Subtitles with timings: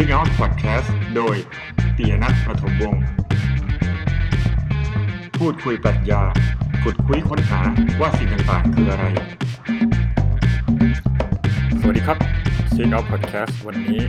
[0.00, 1.36] ซีเงาพอดแคสต์โดย
[1.96, 3.02] ปียนัทประถมวงศ์
[5.38, 6.22] พูดคุยปรัชญา
[6.82, 7.60] ขุดคุยค้นหา
[8.00, 9.06] ว่าสิ่งต่างๆ คืออะไร
[11.80, 12.18] สวัสดีครับ
[12.72, 14.00] ซีเงาพอดแคสต์วันนี้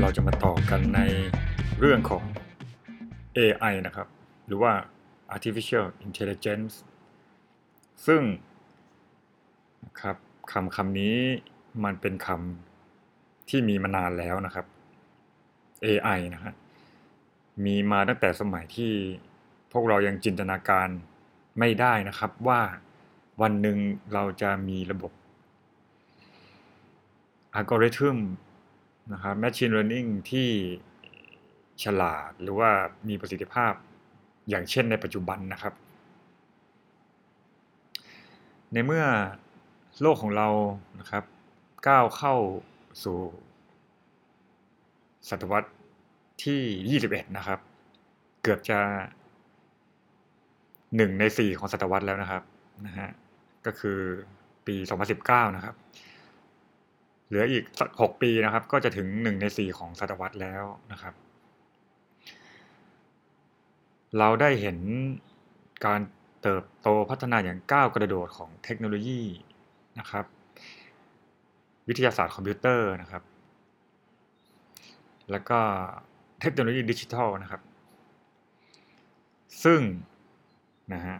[0.00, 1.00] เราจะมาต่อกันใน
[1.78, 2.24] เรื่องของ
[3.38, 4.08] AI นะครับ
[4.46, 4.72] หรือว่า
[5.34, 6.72] artificial intelligence
[8.06, 8.22] ซึ่ง
[9.84, 10.16] นะครับ
[10.52, 11.16] คำคำนี้
[11.84, 14.66] มันเป็นคำที่มีมานานแล้วนะครับ
[15.84, 16.52] AI นะฮะ
[17.64, 18.92] มีมาตั้งแต่สมัยที่
[19.72, 20.88] พวกเรายังจินตนาการ
[21.58, 22.60] ไม่ได้นะครับว่า
[23.42, 23.78] วันหนึ่ง
[24.12, 25.12] เราจะมีระบบ
[27.54, 28.18] อัลกอริทึม
[29.12, 30.48] นะครับ Machine Learning ที่
[31.82, 32.70] ฉลาดหรือว่า
[33.08, 33.72] มีประสิทธิภาพ
[34.48, 35.74] อย่างเช่นในปัจจุบันนะครับ
[38.72, 39.04] ในเมื่อ
[40.00, 40.48] โลกของเรา
[41.00, 41.24] นะครับ
[41.88, 42.34] ก้าวเข้า
[43.02, 43.18] สู่
[45.28, 45.68] ศตวรรษ
[46.44, 47.58] ที่ 21 นะครับ
[48.42, 48.78] เกือบจะ
[50.96, 52.42] หนึ่งในสี่ของศตวรรษแล้วนะครับ
[52.86, 53.08] นะฮะ
[53.66, 53.98] ก็คือ
[54.66, 54.76] ปี
[55.16, 55.74] 2019 นะครับ
[57.26, 61.14] เหลืออีกสักหกปีนะครับ ก็จะถึงหนึ่งในสี่ของศตวรรษแล้วนะครับ
[64.18, 64.78] เราได้เห็น
[65.86, 66.00] การ
[66.42, 69.22] เติบโตพัฒนาอย่างก้าวกระโดดของเทคโนโลยี
[69.98, 70.24] นะครับ
[71.88, 73.22] วิทยาศาสตร์คอมพิวเตอร์นะครับ
[75.30, 75.60] แล้วก็
[76.44, 77.60] เทคโนโลยีดิจิทัลนะครับ
[79.64, 79.80] ซึ่ง
[80.94, 81.16] นะฮะ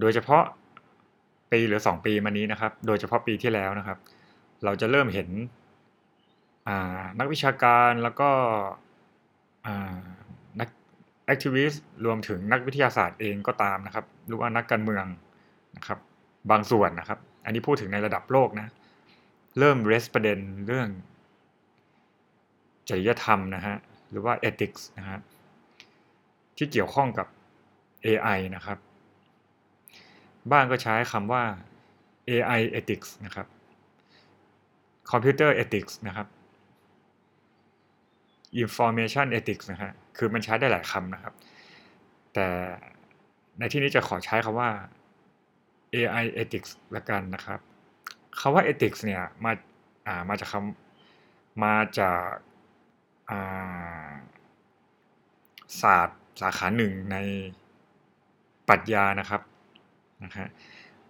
[0.00, 0.44] โดยเฉพาะ
[1.52, 3.98] ปีหรือสองปีมานี้นะครับ โดยเฉพาะปีที่แล้วนะครับ
[4.64, 5.28] เราจะเริ่มเห็น
[7.18, 8.30] นักวิชาการแล้วก็
[10.60, 10.68] นัก
[11.24, 15.04] activist รวมถึงนักวิทยาศาสตร์เองก็ตามนะครับ หรือว่านักการเมือง
[15.76, 15.98] นะครับ
[16.50, 18.68] บางส่วนนะครับ อันนี้พูดถึงในระดับโลกนะ
[19.58, 20.88] เริ่ม raise ประเด็นเรื่อง
[22.90, 23.76] จริยธรรมนะฮะ
[24.10, 25.18] หรือว่า ethics นะฮะ
[26.56, 27.26] ที่เกี่ยวข้องกับ
[28.06, 28.78] AI นะครับ
[30.50, 31.42] บ้างก็ใช้คำว่า
[32.28, 33.46] AI ethics นะครับ
[35.10, 36.26] computer ethics นะครับ
[38.62, 41.34] information ethics นะฮะคือมันใช้ได้หลายคำนะครับ
[42.34, 42.48] แต่
[43.58, 44.70] ในที่นี้จะขอใช้คำว่า
[45.94, 47.60] AI ethics ละกันนะครับ
[48.40, 49.52] คำว่า ethics เนี่ยมา
[50.06, 52.20] อ่ามาจากคำมาจาก
[55.80, 57.16] ศาสตร์สาขาหนึ่งใน
[58.68, 59.40] ปรัชญานะครับ
[60.24, 60.48] นะฮะ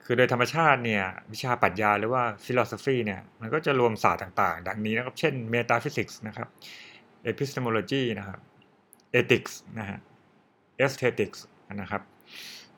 [0.05, 6.49] คือโดยธรรมชาติเนี่ยวิชาปรัชญาหรือว่า philosophy เนี่ยมันก็จะรวมศาสตร์ต่าง ๆ ดังนี้นะครับ เช่น metaphysics นะครับ
[7.31, 8.41] epistemology นะครับ
[9.21, 9.99] ethics นะฮะ
[10.85, 11.39] aesthetics
[11.81, 12.03] นะครับ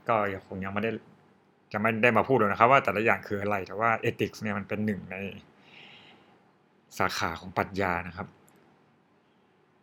[0.09, 0.91] ก็ยังคงยังไม่ได้
[1.73, 5.17] จะไม่ได้มาพูดหรอกนะครับ ว่าแต่ละอย่างคืออะไรแต่ว่า ethics เนี่ยมันเป็นหนึ่งใน
[6.99, 8.29] สาขาของปรัชญานะครับ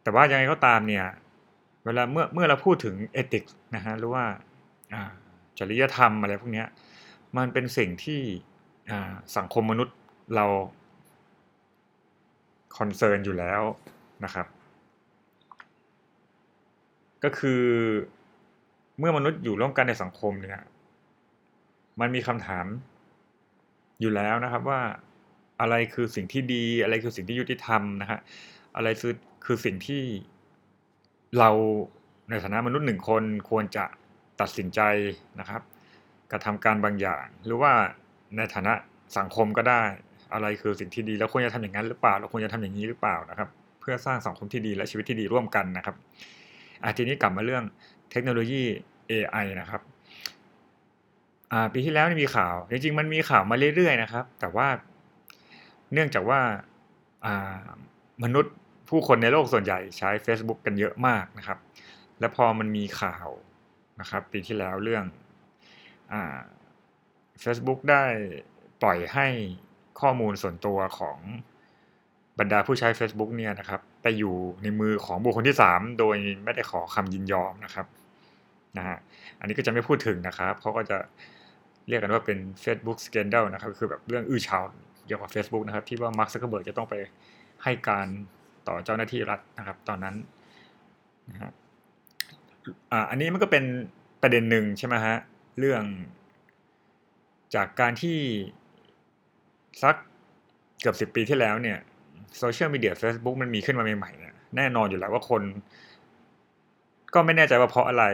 [0.09, 1.05] แต่ว่ายังไงก็ตามเนี่ย
[1.85, 4.23] เวลาเมื่อเมื่อเราพูดถึง ethics นะฮะหรือว่า
[5.57, 6.63] จริยธรรมอะไรพวกนี้
[7.37, 8.21] มันเป็นสิ่งที่
[9.37, 9.95] สังคมมนุษย์
[10.35, 10.45] เรา
[12.77, 13.61] คอนเซิร์นอยู่แล้ว
[14.23, 14.47] นะครับ
[17.23, 17.63] ก็คือ
[18.99, 20.61] เมื่อมนุษย์อยู่ร่วมกันในสังคมเนี่ย
[21.99, 22.65] มันมีคำถาม
[24.01, 24.81] อยู่แล้วนะครับว่า
[25.61, 28.19] อะไรคือสิ่งที่ดีอะไรคือสิ่งที่ยุติธรรมนะฮะ
[28.75, 29.13] อะไรคือ
[29.45, 30.03] คือสิ่งที่
[31.39, 31.49] เรา
[32.29, 33.85] ในฐานะมนุษย์หนึ่งคนควรจะ
[34.41, 34.81] ตัดสินใจ
[35.39, 35.61] นะครับ
[36.31, 37.71] กระทำการบางอย่าง หรือว่า
[38.35, 38.73] ในฐานะ
[39.17, 39.83] สังคมก็ได้
[40.33, 45.95] อะไรคือสิ่งที่ดีแล้วควรจะทำอย่างนั้นหรือเปล่าเราควรจะทำอย่างนี้หรือเปล่านะครับ เพื่อสร้างสังคมที่ดีและชีวิตที่ดีร่วมกันนะครับ
[46.83, 47.63] อาทีนี้กลับมาเรื่อง
[48.11, 48.63] เทคโนโลยี
[49.11, 49.81] AI นะครับ
[51.73, 54.67] ปีที่แล้วมีข่าว จริงๆ มันมีข่าวมาเรื่อยๆนะครับ แต่ว่า
[55.93, 56.39] เนื่องจากว่า
[58.23, 58.53] มนุษย์
[58.89, 61.59] ผู้คนในโลกส่วนใหญ่ใช้ Facebook กันเยอะมากนะครับ
[62.19, 63.27] และพอมันมีข่าว
[64.01, 65.03] นะครับ ปีที่แล้วเรื่อง
[66.11, 66.15] อ
[67.43, 68.03] Facebook ได้
[68.81, 69.27] ปล่อยให้
[70.01, 71.17] ข้อมูลส่วนตัวของ
[72.39, 77.85] บรรดาผู้ใช้ Facebook เนี่ยนะครับไปอยู่ในมือของบุคคลที่ 3 โดยไม่ได้ขอคำยินยอมนะครับ
[78.77, 78.97] นะฮะ
[79.39, 80.97] อันนี้ก็จะไม่พูดถึงนะครับเขาก็จะ
[81.87, 84.63] เรียกกันว่าเป็น Facebook Scandal นะครับ คือแบบเรื่องอื้อฉาว
[85.05, 86.95] เกี่ยวกับ Facebook นะครับ ที่ว่ามาร์คซักเคอร์เบิร์กจะต้องไป
[87.63, 88.07] ให้การ
[88.67, 90.15] ต่อเจ้าหน้าที่รัฐนะครับ ตอนนั้น
[91.29, 91.51] นะฮะ
[93.09, 93.63] อันนี้มันก็เป็น
[94.21, 95.17] ประเด็นหนึ่งใช่ไหมฮะ
[95.59, 95.83] เรื่อง
[97.55, 98.17] จากการที่
[99.83, 99.95] สัก
[100.81, 101.77] เกือบสิบปีที่แล้วเนี่ย
[102.37, 105.43] โซเชียลมีเดีย Facebook มันมีขึ้นมาใหม่ๆเนี่ยแน่นอนอยู่แล้วว่าคน
[107.13, 108.05] ก็ไม่แน่ใจว่าเพราะอะไร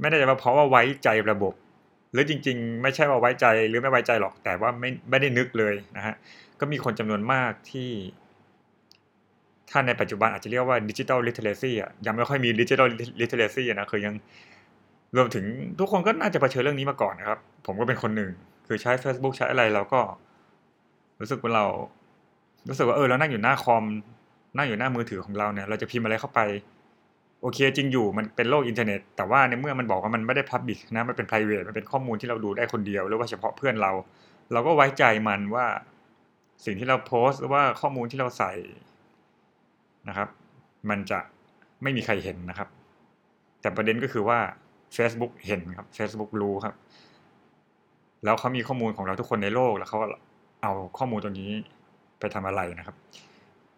[0.00, 1.54] ไม่แน่ใจว่าเพราะว่าไว้ใจระบบ
[2.12, 6.14] หรือจริง ๆ ไม่ใช่ว่าไว้ใจหรือไม่ไว้ใจหรอกแต่ว่าไม่ไม่ได้นึกเลยนะฮะ
[6.60, 7.90] ก็มีคนจำนวนมากที่
[9.70, 12.86] ถ้าในปัจจุบันอาจจะเรียกว่า digital literacy อะยังไม่ค่อยมี digital
[13.20, 14.14] literacy นะคือยัง
[15.16, 15.44] รวมถึง
[15.78, 18.30] ทุกคนก็น่าจะเผชิญเรื่องนี้มาก่อนนะครับ ผมก็เป็นคนหนึ่ง
[18.66, 20.00] คือใช้ Facebook ใช้อะไรเราก็
[21.20, 21.66] รู้สึกว่าเรา
[22.68, 23.84] รู้สึกว่าเออเรานั่งอยู่หน้าคอม
[24.56, 26.40] นั่งอยู่หน้ามือถือของเราเนี่ย เราจะพิมพ์อะไรเข้าไป
[27.42, 33.92] โอเคจริงอยู่มันเป็นโลกอินเทอร์เน็ต แต่ว่าในเมื่อมันบอกว่ามันไม่ได้พับบิกนะ มันเป็น p r i v a t มันเป็นข้อมูลที่เราดูได้คนเดียว หรือว่าเฉพาะเพื่อนเรา
[34.52, 35.66] เราก็ไว้ใจมันว่า
[36.64, 38.52] สิ่งที่เราโพสต์หรือว่าข้อมูลที่เราใส่
[40.08, 40.28] นะครับ
[40.90, 41.18] มันจะ
[41.82, 42.68] ไม่มีใครเห็นนะครับ
[43.60, 44.38] แต่ประเด็นก็คือว่า
[44.96, 46.74] Facebook เห็นครับ Facebook รู้ครับ
[48.24, 49.98] แล้วเขามีข้อมูลของเราทุกคนในโลกแล้วเขา
[50.62, 51.52] เอาข้อมูลตรงนี้
[52.20, 52.96] ไปทำอะไรนะครับ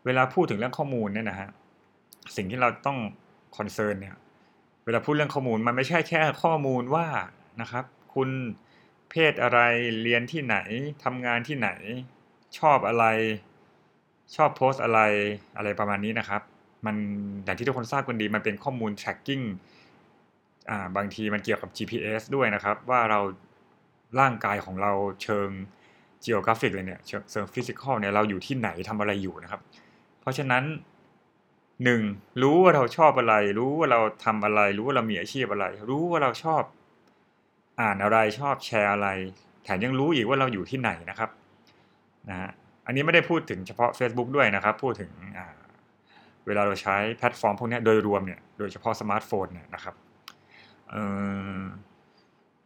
[0.06, 1.48] เวลาพูดถึงเรื่องข้อมูลเนี่ยนะฮะ
[2.36, 2.98] สิ่งที่เราต้อง
[3.56, 4.16] คอนเซิร์นเนี่ย
[4.84, 7.06] เวลาพูดเรื่องข้อมูลมันไม่ใช่แค่ข้อมูลว่า
[7.60, 7.84] นะครับ
[8.14, 8.30] คุณ
[9.10, 9.60] เพศอะไร
[10.02, 10.56] เรียนที่ไหน
[11.04, 11.70] ทำงานที่ไหน
[12.58, 13.04] ชอบอะไร
[14.37, 15.00] ชอบโพสอะไร
[15.56, 16.43] อะไรประมาณนี้นะครับ
[16.87, 16.96] มัน
[17.44, 19.44] อย่างที่ทุกคนทราบกันดีมันเป็นข้อมูล tracking
[20.70, 23.20] อ่าบางทีมันเกี่ยวกับ GPS ด้วยนะครับ ว่าเรา
[24.20, 24.93] ร่างกายของเรา
[25.23, 25.49] เชิง
[26.25, 27.00] geographic เลยเนี่ย
[27.31, 29.61] เชิง physical เนี่ยเราอยู่ที่ไหนทำอะไรอยู่นะครับ
[30.20, 30.64] เพราะฉะนั้น
[31.84, 32.02] หนึ่ง
[32.43, 36.62] รู้ว่าเราชอบอะไร รู้ว่าเราทำอะไร รู้ว่าเรามีอาชีพอะไร รู้ว่าเราชอบ
[37.81, 39.08] อ่านอะไรชอบแชร์อะไร
[39.64, 41.31] แถมยังรู้อีกว่าเราอยู่ที่ไหนนะครับ
[42.31, 42.50] นะฮะ
[42.87, 45.11] อันนี้ไม่ได้พูดถึงเฉพาะ Facebook ด้วยนะครับ พูดถึง
[46.46, 49.94] เวลาเราใช้แพลตฟอร์มพวกนี้โดยรวมเนี่ยโดยเฉพาะสมาร์ทโฟนเนี่ยนะครับ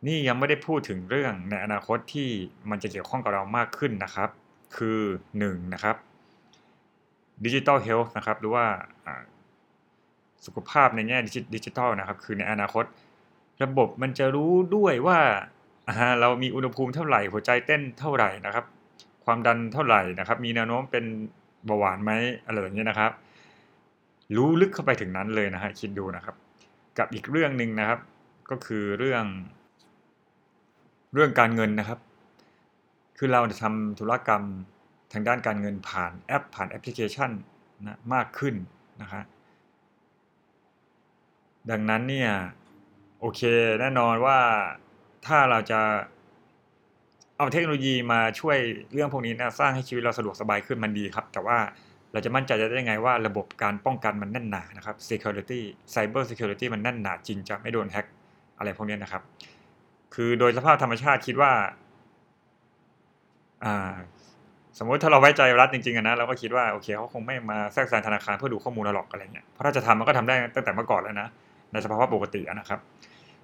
[0.06, 2.28] นี่ยังไม่ได้พูดถึงเรื่องในอนาคตที่
[2.70, 4.28] มันจะเกี่ยวข้องกับเรามากขึ้นนะครับ
[4.76, 5.00] คือ
[5.38, 5.96] 1นะครับ
[7.44, 8.64] ดิจิทัลเฮลท์นะครับหรือว่า
[10.46, 11.18] สุขภาพในแง่
[11.54, 12.84] ดิจิทัลนะครับ คือในอนาคต
[13.62, 15.18] ระบบมันจะรู้ด้วยว่า
[16.20, 18.64] เรามีอุณหภูมิเท่าไหร่ หัวใจเต้นเท่าไหร่นะครับ
[19.26, 21.04] ความดันเท่าไหร่นะครับ มีแนวโน้มเป็น
[21.66, 22.12] เบาหวานไหม
[22.44, 23.12] อะไรอย่างนี้นะครับ
[24.36, 26.34] รู้ลึกเข้าไปถึงนั้นเลยนะฮะคิดดูนะครับ
[26.98, 28.00] กับอีกเรื่องหนึ่งนะครับ
[28.50, 29.24] ก็คือเรื่อง
[31.14, 31.98] เรื่องการเงินนะครับ
[33.18, 34.42] คือเราจะทำธุรกรรม
[35.12, 37.30] ทางด้านการเงินผ่านแอป ผ่านแอปพลิเคชัน
[37.84, 38.54] นะมากขึ้น
[39.02, 39.24] นะครับ
[41.70, 42.30] ดังนั้นเนี่ย
[43.20, 43.40] โอเค
[43.80, 44.38] แน่นอนว่า
[45.26, 45.80] ถ้าเราจะ
[47.36, 48.58] เอาเทคโนโลยีมาช่วย
[48.92, 51.58] เรื่องพวกนี้นะสร้างให้ชีวิตเราสะดวกสบายขึ้นมันดีครับ แต่ว่า
[52.12, 55.60] เราจะมั่นใจได้ยังไงว่าระบบการป้องกันมันแน่นหนานะครับ security
[55.94, 58.06] cyber security มันแน่นหนาจริงจะไม่โดนแฮ็ก
[58.58, 59.22] อะไรพวกนี้นะครับ
[60.14, 61.52] คือโดยสภาพธรรมชาติคิดว่า
[64.78, 71.28] สมมติถ้าเราไว้ใจรัฐจริงๆนะเราก็คิดว่าโอเคเขาคงไม่มาแทรกแซงธนาคารเพื่อดูข้อมูลเราหรอกอะไรเงี้ยเพราะถ้าจะทำมันก็ทำได้ตั้งแต่เมื่อก่อนแล้วนะ
[71.72, 72.80] ในสภาวะปกตินะครับ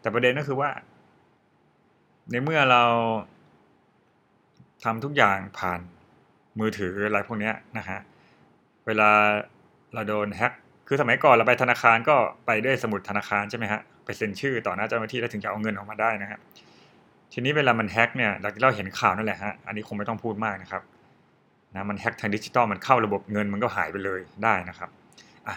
[0.00, 0.70] แต่ประเด็นก็คือว่า
[2.30, 2.82] ในเมื่อเรา
[4.84, 5.81] ทำทุกอย่างผ่าน
[6.58, 7.99] มือถืออะไรพวกนี้นะฮะ
[8.87, 9.11] เวลา
[9.94, 10.52] เราโดนแฮ็ก
[10.88, 16.40] คือสมัยก่อนเราไปธนาคารก็ไปด้วยสมุดธนาคารใช่ไหมฮะไปเซ็นชื่อต่อหน้าเจ้าหน้าที่แล้วถึงจะเอาเงินออกมาได้นะครับ
[17.32, 18.31] ทีนี้เวลามันแฮ็กเนี่ย
[18.62, 20.82] เราเห็นข่าวนั่นแหละฮะอันนี้คงไม่ต้องพูดมากนะครับ
[21.75, 24.90] นะมันแฮ็กทางดิจิตอลมันเข้าระบบเงินมันก็หายไปเลยได้นะครับ
[25.46, 25.56] อะ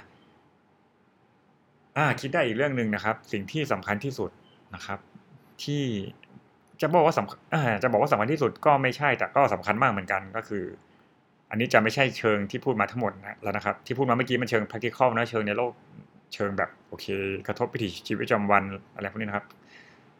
[1.97, 4.31] อ่าคิดได้อีกเรื่องหนึ่งนะครับ สิ่งที่สำคัญที่สุด
[4.75, 4.99] นะครับ
[5.63, 5.83] ที่
[6.81, 7.39] จะบอกว่าสำคัญ
[7.83, 10.63] จะบอกว่าสำคัญที่สุดก็ไม่ใช่แต่ก็สำคัญมากเหมือนกันก็คือ
[11.49, 15.71] อันนี้จะไม่ใช่เชิงที่พูดมาทั้งหมดนะแล้วนะครับ ที่พูดมาเมื่อกี้มันเชิง practical นะเชิงในโลก
[16.33, 17.05] เชิงแบบโอเค
[17.47, 18.63] กระทบวิถีชีวิตประจำวัน
[18.95, 19.45] อะไรพวกนี้นะครับ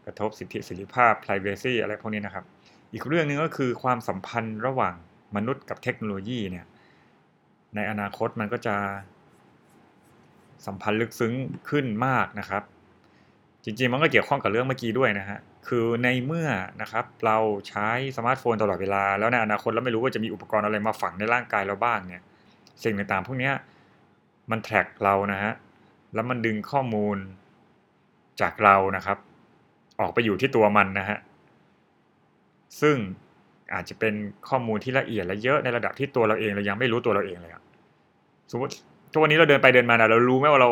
[0.06, 2.46] กระทบสิทธิเสรีภาพ privacy อะไรพวกนี้นะครับ
[2.94, 4.96] อีกเรื่องหนึ่งก็คือความสัมพันธ์ระหว่าง
[5.36, 6.66] มนุษย์กับเทคโนโลยีเนี่ย
[7.76, 8.76] ในอนาคตมันก็จะ
[10.66, 11.34] สัมพันธ์ลึกซึ้ง
[11.70, 12.64] ขึ้นมากนะครับ
[13.66, 16.48] จริงๆ มันก็เกี่ยวข้องกับเรื่องเมื่อกี้ด้วยนะฮะ คือในเมื่อ
[16.82, 17.38] นะครับเรา
[17.70, 22.24] ใช้สมาร์ทโฟนตลอดเวลา แล้วในอนาคตเราไม่รู้ว่าจะมีอุปกรณ์อะไรมาฝังในร่างกายเราบ้างเนี่ย
[22.84, 23.52] สิ่งต่างๆ พวกนี้
[24.52, 25.54] มัน track เรานะฮะ
[26.14, 27.18] แล้วมันดึงข้อมูล
[28.42, 29.18] จากเรานะครับ
[30.00, 31.18] ออกไปอยู่ที่ตัวมันนะฮะ
[32.82, 32.96] ซึ่ง
[33.74, 34.14] อาจจะเป็น
[34.50, 37.54] ข้อมูลที่ละเอียดและเยอะในระดับที่ตัวเราเองเรายังไม่รู้ตัวเราเองเลย
[38.52, 38.74] สมมติ
[39.12, 40.72] ทุกวันนี้เราเดินไปเดินมาเรารู้ไหมว่าเรา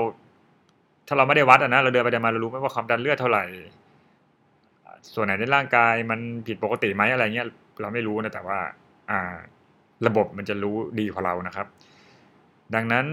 [1.08, 3.46] ถ้าเราไม่ได้วัดนะเราเดินไปเดินมาเรารู้ไหมว่าความดันเลือดเท่าไหร่
[5.14, 7.48] ส่วนไหนในร่างกายมันผิดปกติไหมอะไรเงี้ย
[7.82, 8.60] เราไม่รู้นะแต่ว่า
[9.12, 9.36] อ่า
[10.08, 11.68] ระบบมันจะรู้ดีกว่าเรานะครับ
[12.76, 13.06] ดังนั้น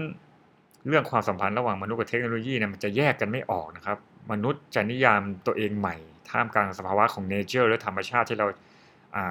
[0.87, 3.97] เรื่องความสัมพันธ์ระหว่างมนุษย์กับเทคโนโลยีเนี่ยมันจะแยกกันไม่ออกนะครับ
[4.31, 5.95] มนุษย์จะนิยามตัวเองใหม่
[6.29, 8.47] ท่ามกลางสภาวะของเนเจอร์หรือธรรมชาติที่เรา
[9.15, 9.23] อ่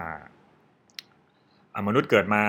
[1.78, 2.42] ามนุษย์เกิดมา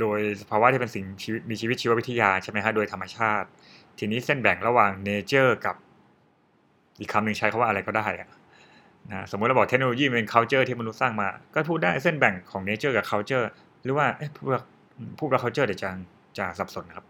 [0.00, 1.04] โดยสภาวะที่เป็นสิ่ง
[1.50, 3.48] มีชีวิตชีววิทยาใช่ไหมฮะโดยธรรมชาติ
[4.02, 5.76] ทีนี้เส้นแบ่งระหว่าง nature กับ
[7.00, 8.28] อีกคำหนึ่งใช้คำว่าอะไรก็ได้อะ
[9.10, 13.46] นะสมมติเราบอกเทคโนโลยีเป็น culture ที่มนุษย์สร้างมา ก็พูดได้เส้นแบ่งของ nature กับ culture
[13.82, 14.46] หรือว่าพูด
[15.18, 15.96] พูดว่า culture เดี๋ยวอาจ
[16.38, 17.06] จะสับสนนะครับ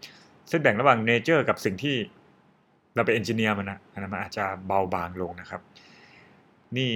[0.49, 1.95] เส้นแบ่งระหว่าง nature กับสิ่งที่
[2.95, 5.61] เราเป็น engineer มันนะอันนั้นมันอาจจะเบาบางลงนะครับ
[6.77, 6.93] นี่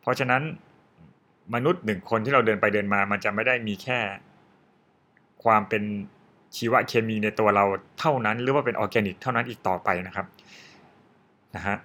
[0.00, 0.42] เพราะฉะนั้น
[1.54, 4.00] มนุษย์หนึ่งคนที่เราเดินไปเดินมา มันจะไม่ได้มีแค่
[5.44, 5.82] ความเป็น
[6.56, 7.64] ชีวเคมีในตัวเรา
[7.98, 10.26] เท่านั้น หรือว่าเป็นออร์แกนิกเท่านั้นอีกต่อไปนะครับ
[11.56, 11.76] นะฮะ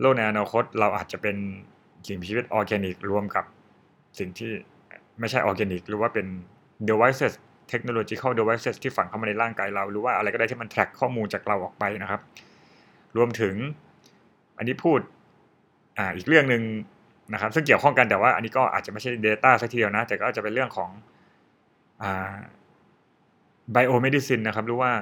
[0.00, 1.36] โลกในอนาคตเราอาจจะเป็น
[2.06, 3.44] สิ่งมีชีวิตออร์แกนิกรวมกับ
[4.18, 4.50] สิ่งที่
[5.20, 6.26] ไม่ใช่ออร์แกนิกหรือว่าเป็น
[6.90, 7.32] devices
[7.72, 12.20] technological devices ที่ฝังเข้ามาในร่างกายเรา หรือว่าอะไรก็ได้ที่มัน track ข้อมูลจากเราออกไปนะครับ
[13.16, 13.54] รวมถึง
[14.58, 15.00] อันนี้พูด
[15.98, 16.62] อ่าอีกเรื่องหนึ่ง
[17.32, 20.90] นะครับ ซึ่งเกี่ยวข้องกันแต่ว่าอันนี้ก็อาจจะไม่ใช่ Data สักทีเดียวนะ แต่ก็จะเป็นเรื่องของ
[22.02, 22.34] อ่า
[23.74, 24.92] biomedicine นะครับหรือว่า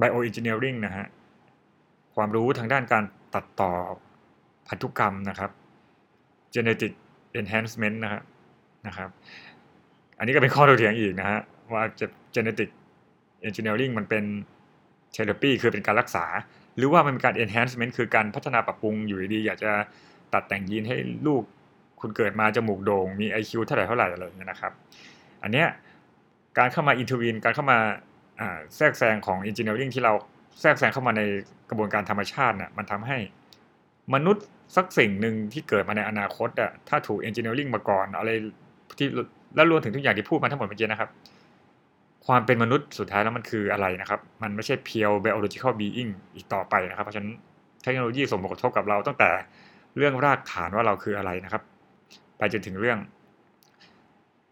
[0.00, 1.06] bioengineering นะฮะ
[2.14, 3.04] ความรู้ทางด้านการ
[3.34, 3.72] ตัดต่อ
[4.68, 5.50] พันธุกรรมนะครับ
[6.54, 6.92] genetic
[7.40, 8.22] enhancement นะครับ
[8.86, 9.08] นะครับ
[10.18, 11.40] อันนี้ก็เป็นข้อถกเถียงอีกนะฮะ
[11.72, 12.68] ว่าจะ genetic
[13.48, 14.24] engineering มันเป็น
[15.14, 16.24] therapy คือเป็นการรักษา
[16.76, 19.72] หรือว่ามันเป็นการ enhancement คือการพัฒนาปรับปรุงอยู่ดี อยากจะ
[20.34, 21.42] ตัดแต่งยีนให้ลูก
[22.00, 24.72] คุณเกิดมาจมูกโด่งมี IQ เท่าไหร่เท่าไหร่อะไรอย่างเงี้ยนะครับ
[25.42, 25.66] อันเนี้ย
[26.58, 27.78] การเข้ามา intervene การเข้ามา
[28.76, 30.12] แทรกแซงของ engineering ที่เรา
[30.60, 31.22] แทรกแซงเข้ามาใน
[31.70, 33.18] กระบวนการธรรมชาติน่ะมันทำให้
[34.14, 34.44] มนุษย์
[34.76, 38.30] สักสิ่งหนึ่งที่เกิดมาในอนาคตอะถ้าถูก engineering มาก่อนอะไร
[38.98, 39.08] ที่
[39.54, 41.10] แล้วรวมถึงทุกอย่างที่พูดมาทั้งหมดเมื่อกี้นะครับ
[42.26, 47.32] ความเป็นมนุษย์สุดท้ายแล้วมันคืออะไรนะครับ มันไม่ใช่ pure biological being อีกต่อไปนะครับ เพราะฉะนั้น
[47.82, 49.30] เทคโนโลยีส่งผลกระทบกับเราตั้งแต่
[49.96, 51.62] เรื่องรากฐานว่าเราคืออะไรนะครับ
[52.38, 52.98] ไปจนถึงเรื่อง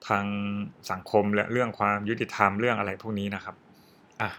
[0.08, 0.24] ทาง
[0.90, 3.54] สังคมและเรื่องความยุติธรรมเรื่องอะไรพวกนี้นะครับ
[4.20, 4.30] อะ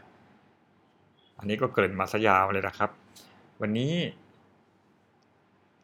[1.39, 2.89] อันนี้ก็เกิดมาซะยาวเลยนะครับ
[3.62, 3.93] วันนี้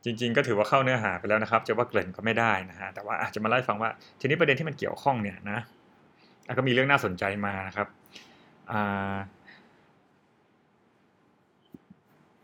[0.04, 5.60] จริงๆ ก็ถือว่าเข้าเนื้อหาไปแล้วนะครับ จะว่าเกริ่นก็ไม่ได้นะฮะแต่ว่าอาจจะมาไล่ฟังว่า ทีนี้ประเด็นที่มันเกี่ยวข้องเนี่ยนะ
[6.58, 7.88] ก็มีเรื่องน่าสนใจมานะครับ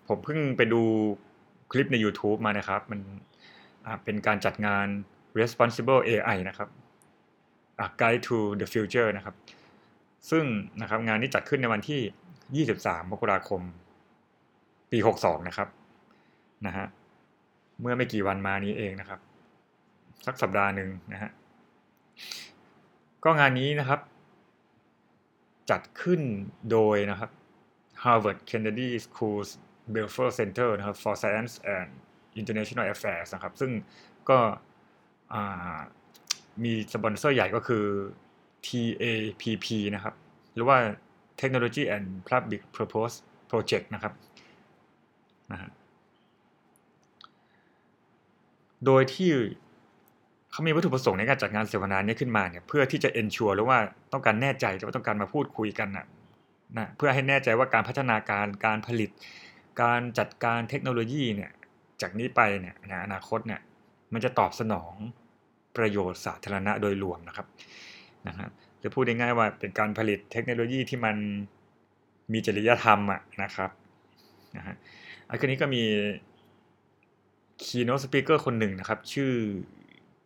[0.08, 0.82] ผมเพิ่งไปดู
[1.72, 3.00] คลิปใน YouTube มานะครับ มัน
[4.04, 4.88] เป็นการจัดงาน
[5.40, 6.70] responsible AI นะครับ
[8.02, 9.36] Guide to the Future นะครับ
[10.30, 10.46] ซึ่ง
[10.82, 13.62] นะครับงานนี้จัดขึ้นในวันที่ 23 มกราคม
[14.92, 15.70] ปี 62 นะครับ
[16.68, 16.86] นะฮะ
[17.82, 19.20] เมื่อไม่กี่วันมานี้เองนะครับ
[20.26, 21.32] สักสัปดาห์หนึ่งนะฮะ
[23.24, 24.00] ก็งานนี้นะครับ
[25.70, 26.22] จัดขึ้น
[26.72, 27.32] โดยนะครับ
[28.04, 29.50] Harvard Kennedy School's
[29.94, 31.90] Belfer Center นะครับ for Science and
[32.42, 33.72] International Affairs นะครับ ซึ่ง
[34.30, 34.40] ก็
[36.64, 37.84] มีสปอนเซอร์ใหญ่ก็คือ
[38.66, 40.14] TAPP นะครับ
[40.54, 40.78] หรือว่า
[41.40, 43.16] Technology and Public Purpose
[43.52, 44.14] Project นะครับ
[45.52, 45.70] นะฮะ
[48.86, 49.32] โดยที่
[50.52, 53.80] เขามีวัตถุประสงค์ในการจัดงานเสวนานี้ขึ้นมาเนี่ยเพื่อที่จะ ensure หรือว่า
[54.14, 56.06] ต้องการแน่ใจว่าต้องการมาพูดคุยกันนะ
[56.78, 59.10] นะเพื่อให้แน่ใจว่าการพัฒนาการการผลิต
[59.82, 61.52] การจัดการเทคโนโลยีเนี่ย
[62.02, 63.62] จากนี้ไปเนี่ยในอนาคตเนี่ย
[64.14, 64.94] มันจะตอบสนอง
[65.78, 67.48] ประโยชน์สาธารณะโดยรวมนะครับ
[68.28, 68.48] นะฮะ
[68.84, 71.16] จะพูดง่ายๆว่าเป็นการผลิตเทคโนโลยีที่มัน
[72.34, 73.72] มีจริยธรรมอะนะครับ
[74.58, 74.76] นะฮะ
[75.30, 75.84] อันนี้ก็มี
[77.64, 79.32] keynote speaker คนหนึ่งนะครับ ชื่อ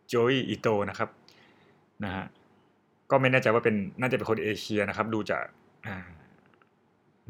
[0.08, 1.10] โจอิ อิโตนะครับ
[2.04, 2.24] นะฮะ
[3.10, 5.44] ก็ไม่แน่ใจว่าเป็นน่าจะเป็นคนเอเชียนะครับ ดูจาก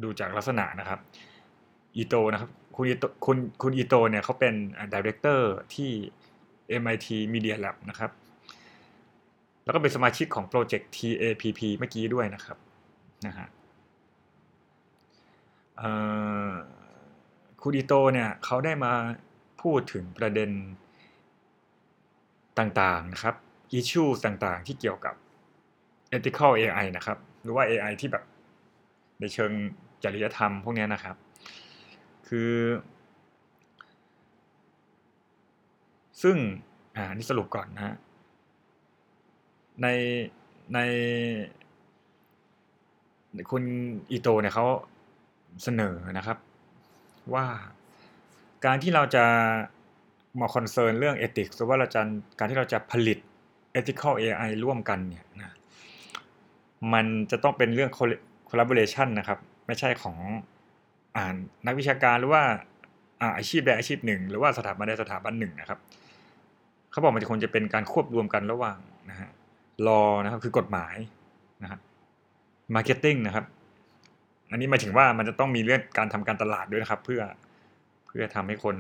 [0.03, 0.99] ดูจากลักษณะนะครับ
[1.97, 4.55] อิโตนะครับ คุณอิโตคุณคุณอิโตเนี่ยเขาเป็น
[4.95, 5.91] director ที่
[6.83, 8.11] MIT Media Lab นะครับ
[9.65, 12.59] แล้วก็เป็นสมาชิกของโปรเจกต์ TAPP เมื่อกี้ด้วยนะครับ
[13.27, 13.47] นะฮะ
[17.63, 18.93] คุณอิโตเนี่ยเขาได้มา
[19.63, 20.51] พูดถึงประเด็น
[22.59, 23.35] ต่างๆนะครับ
[23.79, 25.15] issue ต่างๆ ที่เกี่ยวกับ
[26.17, 28.25] ethical AI นะครับ หรือว่า AI ที่แบบ
[29.21, 29.53] ในเชิง
[30.03, 31.17] จริยธรรมพวกนี้นะครับ
[32.29, 32.51] คือ
[36.23, 36.37] ซึ่ง
[36.97, 37.97] อ่านี่สรุปก่อนนะ
[39.83, 39.87] ใน
[40.75, 40.79] ใน
[43.51, 43.65] คุณ
[44.11, 44.67] อิโตเนี่ยเขา
[45.63, 46.39] เสนอนะครับ
[47.35, 47.47] ว่า
[48.65, 49.25] การที่เราจะ
[50.41, 52.01] มาคอนเซิร์นเรื่องเอติกหรือว่าเราจะ
[52.39, 53.19] การที่เราจะผลิต
[53.79, 55.57] ethical AI ร่วมกันเนี่ยนะ
[56.93, 57.91] มันจะต้องเป็นเรื่อง
[58.51, 60.17] collaboration นะครับ ไม่ใช่ของ
[61.17, 61.35] อ่าน
[61.67, 62.43] นักวิชาการหรือว่า
[63.39, 65.79] อาชีพใดอาชีพหนึ่ง หรือว่าสถาบันใดสถาบันหนึ่งนะครับ
[66.91, 68.79] เขาบอกมันจะควรจะเป็นการควบรวมกันระหว่าง
[69.11, 69.31] นะฮะ
[69.87, 70.97] รอนะครับคือกฎหมาย
[71.63, 71.81] นะครับ
[72.75, 73.45] marketing นะครับ
[74.51, 77.23] อันนี้หมายถึงว่ามันจะต้องมีเรื่องการทำการตลาดด้วยนะครับ เพื่อ
[78.07, 78.77] เพื่อทำให้คน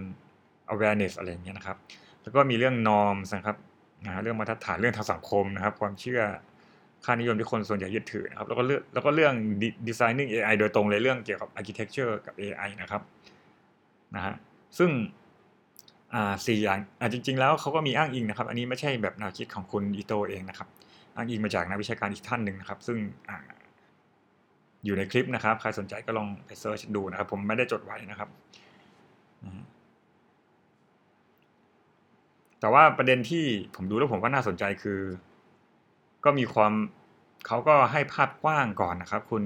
[0.72, 1.76] awareness อะไรอย่างเงี้ยนะครับ
[2.22, 3.56] แล้วก็มีเรื่อง norms นะครับ
[4.06, 6.22] นะเรื่องมาตรฐานเรื่องทางสังคมนะครับ ความเชื่อ
[7.04, 9.34] ค่านิยมที่คนส่วนใหญ่ยึดถือนะครับ แล้วก็เรื่องแล้วก็เรื่อง
[9.88, 13.02] designing AI โดยตรงเลยเรื่องเกี่ยวกับ architecture กับ AI นะครับ
[14.14, 14.34] นะฮะ
[14.78, 14.90] ซึ่ง
[16.46, 20.68] สี่อย่างอ่าจริง ๆ แล้วเขาก็มีอ้างอิงนะครับ อันนี้ไม่ใช่แบบแนวคิดของคุณอิโตเองนะครับ
[21.16, 22.98] อ้างอิงมาจากนักวิชาการอีกท่านหนึ่งนะครับ ซึ่ง
[23.28, 23.30] อ
[24.84, 28.28] อยู่ในคลิปนะครับ ใครสนใจก็ลองไปเซิร์ชดูนะครับ ผมไม่ได้จดไว้นะครับ
[32.60, 33.44] แต่ว่าประเด็นที่
[33.76, 35.00] ผมดูแล้วผมว่าน่าสนใจคือ
[36.24, 36.72] ก็มีความ
[37.46, 39.42] เขาก็ให้ภาพกว้างก่อนนะครับ คุณ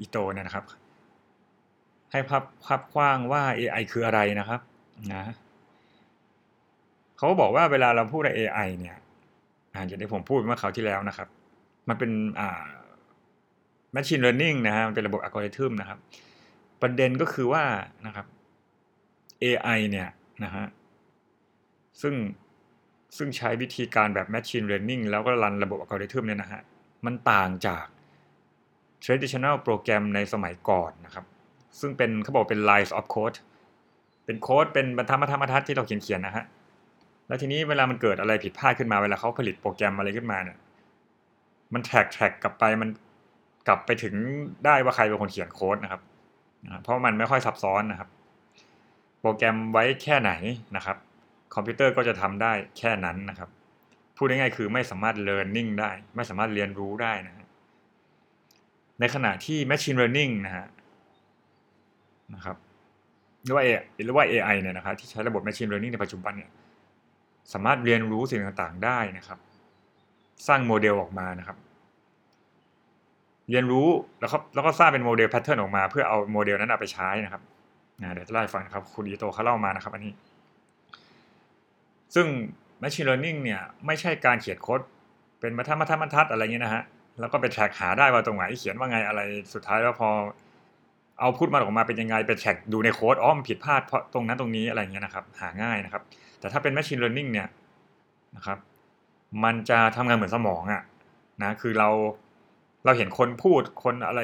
[0.00, 0.64] อิโตเนี่ยนะครับ
[2.12, 4.60] ให้ภาพภาพกว้างว่า AI คืออะไรนะครับ
[5.12, 5.24] นะ
[7.18, 8.96] เขาบอกว่าเวลาเราพูด AI เนี่ย
[9.74, 11.28] อ่าอย่างที่ผมพูดเมื่อคราวที่แล้วนะครับ
[11.88, 12.10] มันเป็น
[12.40, 12.64] อ่า
[13.94, 15.98] machine learning นะฮะมันเป็นระบบอัลกอริทึมนะครับ
[16.82, 17.64] ประเด็นก็คือว่า
[18.06, 18.26] นะครับ
[19.44, 20.08] AI เนี่ย
[20.44, 20.64] นะฮะ
[22.02, 22.14] ซึ่ง
[23.16, 26.60] ซึ่งใช้วิธีการแบบ machine learning แล้วก็รันระบบอัลกอริทึมเนี่ยนะฮะ
[27.06, 27.84] มันต่างจาก
[29.04, 31.24] traditional program ในสมัยก่อนนะครับ
[31.80, 33.38] ซึ่งเป็นเขาบอกเป็น lines of code
[34.24, 36.44] เป็นโค้ดเป็นบรรทัดบรรทัดบรรทัดที่เราเขียนเขียนนะฮะ
[37.28, 40.58] แล้วทีนี้เวลามันเกิดอะไรผิดพลาดขึ้นมาเวลาเขาผลิตโปรแกรมอะไรขึ้นมาเนี่ย
[41.74, 42.88] มัน track track กลับไปมัน
[43.68, 44.14] กลับไปถึง
[44.64, 46.02] ได้ว่าใครเป็นคนเขียนโค้ดนะครับ
[46.82, 48.08] เพราะมันไม่ค่อยซับซ้อนนะครับ
[49.20, 50.32] โปรแกรมไว้แค่ไหน
[50.76, 50.96] นะครับ
[51.54, 53.48] คอมพิวเตอร์ก็จะทำได้แค่นั้นนะครับ
[54.16, 57.46] พูดง่ายๆคือไม่สามารถ learning ได้ ไม่สามารถเรียนรู้ได้นะฮะ
[59.00, 60.66] ในขณะที่ machine learning นะฮะ
[62.34, 62.56] นะครับ
[63.44, 66.50] หรือว่า AI หรือว่า AI เนี่ยนะครับที่ใช้ระบบ machine learning ในปัจจุบันเนี่ย
[67.52, 69.38] สามารถเรียนรู้สิ่งต่างๆได้นะครับ
[70.46, 71.56] สร้างโมเดลออกมานะครับ
[73.50, 73.88] เรียนรู้
[74.20, 77.42] แล้วก็แล้วก็สร้างเป็นโมเดล pattern ออกมา เพื่อเอาโมเดลนั้นเอาไปใช้นะครับ
[78.00, 80.12] นะเดี๋ยวจะเล่าให้ฟังนะครับคุณอิโตเขาเล่ามานะครับ อันนี้
[82.14, 82.26] ซึ่ง
[82.82, 84.80] Machine Learning เนี่ยไม่ใช่การเขียนโค้ด
[85.40, 86.82] เป็นบรรทัดบรรทัดบรรทัดอะไรเงี้ยนะฮะ
[87.20, 89.20] แล้วก็ไป track หาได้ว่าตรงไหนเขียนว่าไงอะไร
[89.54, 90.08] สุดท้ายแล้วพอ
[91.20, 96.02] output มันออกมาเป็นยังไงไป track ดูในโค้ดอ๋อมันผิดพลาดเพราะตรงนั้นตรงนี้อะไรเงี้ยนะครับ หาง่ายนะครับ
[96.40, 97.48] แต่ถ้าเป็น Machine Learning เนี่ย
[98.36, 98.58] นะครับ
[99.44, 100.82] มันจะทำงานเหมือนสมองอะ
[101.42, 101.88] นะคือเรา
[102.84, 104.20] เราเห็นคนพูดคนอะไร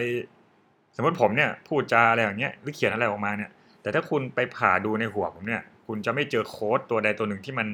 [0.96, 3.50] สมมติผมเนี่ยพูดจาอะไรอย่างเงี้ยหรือเขียนอะไรออกมาเนี่ย
[3.82, 7.68] แต่ถ้าคุณไปผ่าดูในหัวผมเนี่ย คุณจะไม่เจอโค้ดตัวใดตัวหนึ่งที่มัน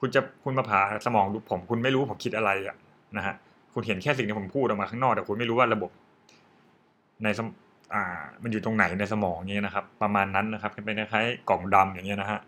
[0.00, 2.76] คุณจะคุณมาผ่าสมองดูผม คุณไม่รู้ผมคิดอะไรอะ
[3.16, 3.34] นะฮะ
[3.74, 5.90] คุณเห็นแค่สิ่งที่ผมพูดออกมาข้างนอกแต่คุณไม่รู้ว่าระบบ
[7.24, 7.48] ในสม
[7.94, 8.02] อ่า
[8.42, 12.40] มันอยู่ตรงไหนในสมองเงี้ยนะครับ ประมาณนั้นนะครับเป็นคล้ายๆกล่องดำอย่างเงี้ยนะฮะ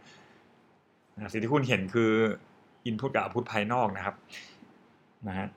[1.33, 2.13] สิ่งที่คุณเห็นคือ
[2.87, 4.17] อินพุตกับเอาพุตภายนอกนะครับ
[5.29, 5.49] นะฮะ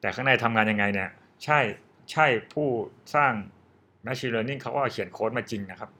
[0.00, 1.10] แต่ข้างในทำงานยังไงเนี่ย
[1.44, 1.58] ใช่
[2.12, 2.68] ใช่ผู้
[3.14, 3.32] สร้าง
[4.06, 5.90] Machine Learning เขาก็เขียนโค้ดมาจริงนะครับ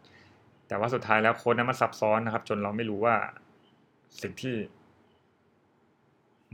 [0.68, 3.14] แต่ว่าสุดท้ายแล้วโค้ดนั้นมันซับซ้อนนะครับ จนเราไม่รู้ว่า
[4.22, 4.54] สิ่งที่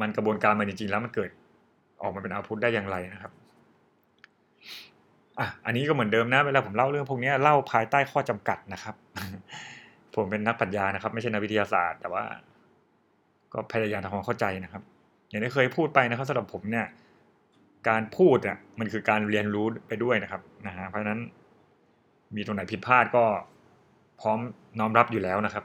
[0.01, 1.31] มันกระบวนการมันจริงๆ แล้วมันเกิด
[2.03, 3.33] ออกมาเป็นเอาพุตได้อย่างไรนะครับ
[5.39, 8.95] อะอันนี้ก็เหมือนเดิมนะเวลาผมเล่าเรื่องพวกนี้เล่าภายใต้ข้อจำกัดนะครับ
[10.21, 12.25] ผมเป็นนักปรัชญานะครับ ไม่ใช่นักวิทยาศาสตร์ แต่ว่า
[13.53, 14.83] ก็พยายามทำความเข้าใจนะครับ
[15.29, 16.87] อย่างที่เคยพูดไปนะครับสำหรับผมเนี่ย
[17.89, 21.21] การพูดอะมันคือการเรียนรู้ไปด้วยนะครับนะฮะเพราะนั้น
[22.37, 23.25] มีตรงไหนผิดพลาดก็
[24.21, 24.39] พร้อม
[24.79, 25.65] น้อมรับอยู่แล้วนะครับ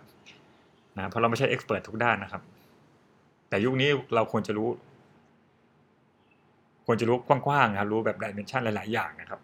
[0.97, 2.41] นะเพราะเราไม่ใช่เอ็กซ์เพรสทุกด้านนะครับ
[3.49, 4.69] แต่ยุคนี้เราควรจะรู้
[6.85, 9.39] ควรจะรู้กว้างๆนะครับรู้แบบ dimension หลาย ๆ อย่างนะครับ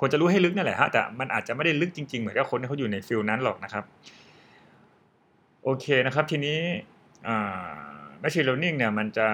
[0.00, 3.84] ควรจะรู้ให้ลึกนั่นแหละฮะแต่มันอาจจะไม่ได้ลึกจริง ๆ เหมือนกับคนที่เขาอยู่ใน field นั้นหรอกนะครับ
[5.64, 6.58] โอเคนะครับ ทีนี้
[7.28, 7.74] อ่า
[8.22, 9.26] machine learning เนี่ยมันจะ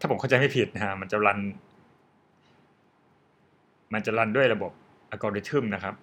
[0.00, 1.40] ถ้าผมเข้าใจไม่ผิดนะฮะมันจะ run
[3.92, 4.72] มันจะ run ด้วยระบบ
[5.10, 5.94] อัลกอริทึมนะครับ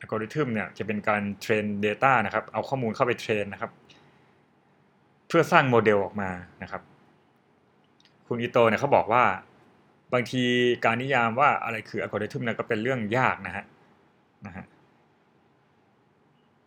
[0.00, 3.70] อัลกอริทึมเนี่ยจะเป็นการเทรน Data นะครับ เอาข้อมูลเข้าไป train นะครับ
[5.28, 6.30] เพื่อสร้างโมเดลออกมา
[6.62, 6.82] นะครับ
[8.26, 9.24] คุณอิโตเนี่ยเขาบอกว่า
[10.12, 10.42] บางที
[10.84, 13.64] การนิยามว่าอะไรคืออัลกอริทึมเนี่ยก็เป็นเรื่องยากนะฮะ
[14.46, 14.64] นะฮะ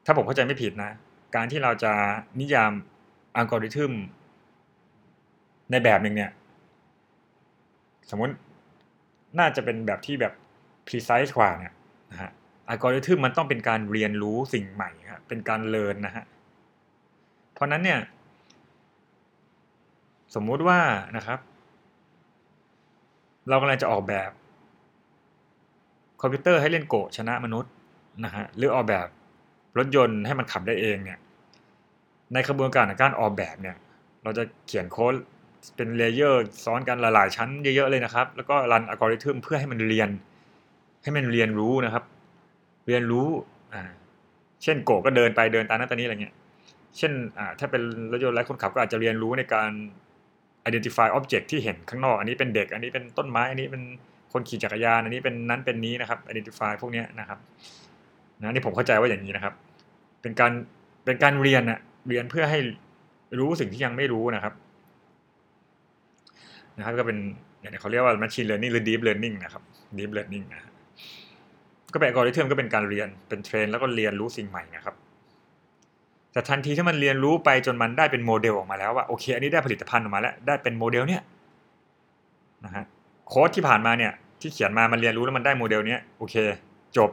[0.06, 0.92] ถ้าผมเข้าใจไม่ผิดนะ
[1.36, 1.94] การที่เราจะ
[2.40, 2.72] นิยาม
[3.36, 3.94] อัลกอริทึม
[5.72, 6.32] ในแบบหนึ่งเนี่ย
[8.10, 8.34] สมมติ
[9.40, 10.34] น่าจะเป็นแบบที่แบบ
[10.88, 11.74] precise กว่าเนี่ย
[12.12, 12.32] นะฮะ
[12.68, 16.24] อัลกอริทึมมันต้องเป็นการเรียนรู้สิ่งใหม่ครับเป็นการเรียนนะฮะ
[17.54, 18.00] เพราะนั้นเนี่ย
[20.36, 20.80] สมมุติว่า
[21.18, 21.40] นะครับ
[23.50, 24.32] เรากำลังจะออกแบบ
[26.22, 27.72] คอมพิวเตอร์ให้เล่นโกะชนะมนุษย์
[28.26, 29.08] นะฮะหรือออกแบบ
[29.80, 31.20] รถยนต์ให้มันขับได้เองเนี่ย
[32.34, 33.76] ในกระบวนการการออกแบบเนี่ย
[34.24, 35.14] เราจะเขียนโค้ด
[35.76, 40.10] เป็น layer ซ้อนกันหลายๆ ชั้นเยอะๆเลยนะครับ แล้วก็ run อัลกอริทึมเพื่อให้มันเรียน
[41.04, 42.04] ให้มันเรียนรู้นะครับ
[42.88, 43.28] เรียนรู้
[43.74, 43.84] อ่า
[44.64, 46.34] เช่นโกก็เดินไปเดินตามนั้นตอนนี้อะไรเงี้ย
[46.98, 49.72] เช่นอ่าถ้าเป็นรถยนต์ไร้คนขับก็อาจจะเรียนรู้ในการ
[50.70, 53.84] identify object ที่เห็นข้างนอก อันนี้เป็นเด็ก อันนี้เป็นต้นไม้ อันนี้เป็น
[54.34, 57.40] คนขี่จักรยาน อันนี้เป็นนั้นเป็นนี้นะครับ identify พวกนี้นะครับ
[58.40, 59.54] นะนี่ผมเข้าใจว่าอย่างนี้นะครับ
[60.22, 60.52] เป็นการ
[61.06, 62.60] เป็นการเรียนอะเรียนเพื่อให้
[63.40, 64.54] รู้สิ่งที่ยังไม่รู้นะครับ
[66.78, 67.18] นะครับก็เป็น
[67.62, 69.64] อย่างเขาเรียกว่า machine learning หรือ deep learning นะครับ
[69.98, 70.62] deep learning นะ
[71.94, 74.96] ก็เป็นอัลกอริทึมก็เป็นการเรียนเป็น train แล้วก็เรียนรู้สิ่งใหม่นะครับ
[76.32, 81.22] แต่ทันทีที่มันเรียนรู้ไปจนมันได้เป็นโมเดลออกมาแล้วว่าโอเค อันนี้ได้ผลิตภัณฑ์ออกมาแล้ว ได้เป็นโมเดลเนี้ย
[82.66, 82.86] นะฮะ
[83.28, 86.36] โค้ดที่ผ่านมาเนี่ย ที่เขียนมามันเรียนรู้แล้วมันได้โมเดลเนี้ยโอเค
[86.98, 87.10] จบ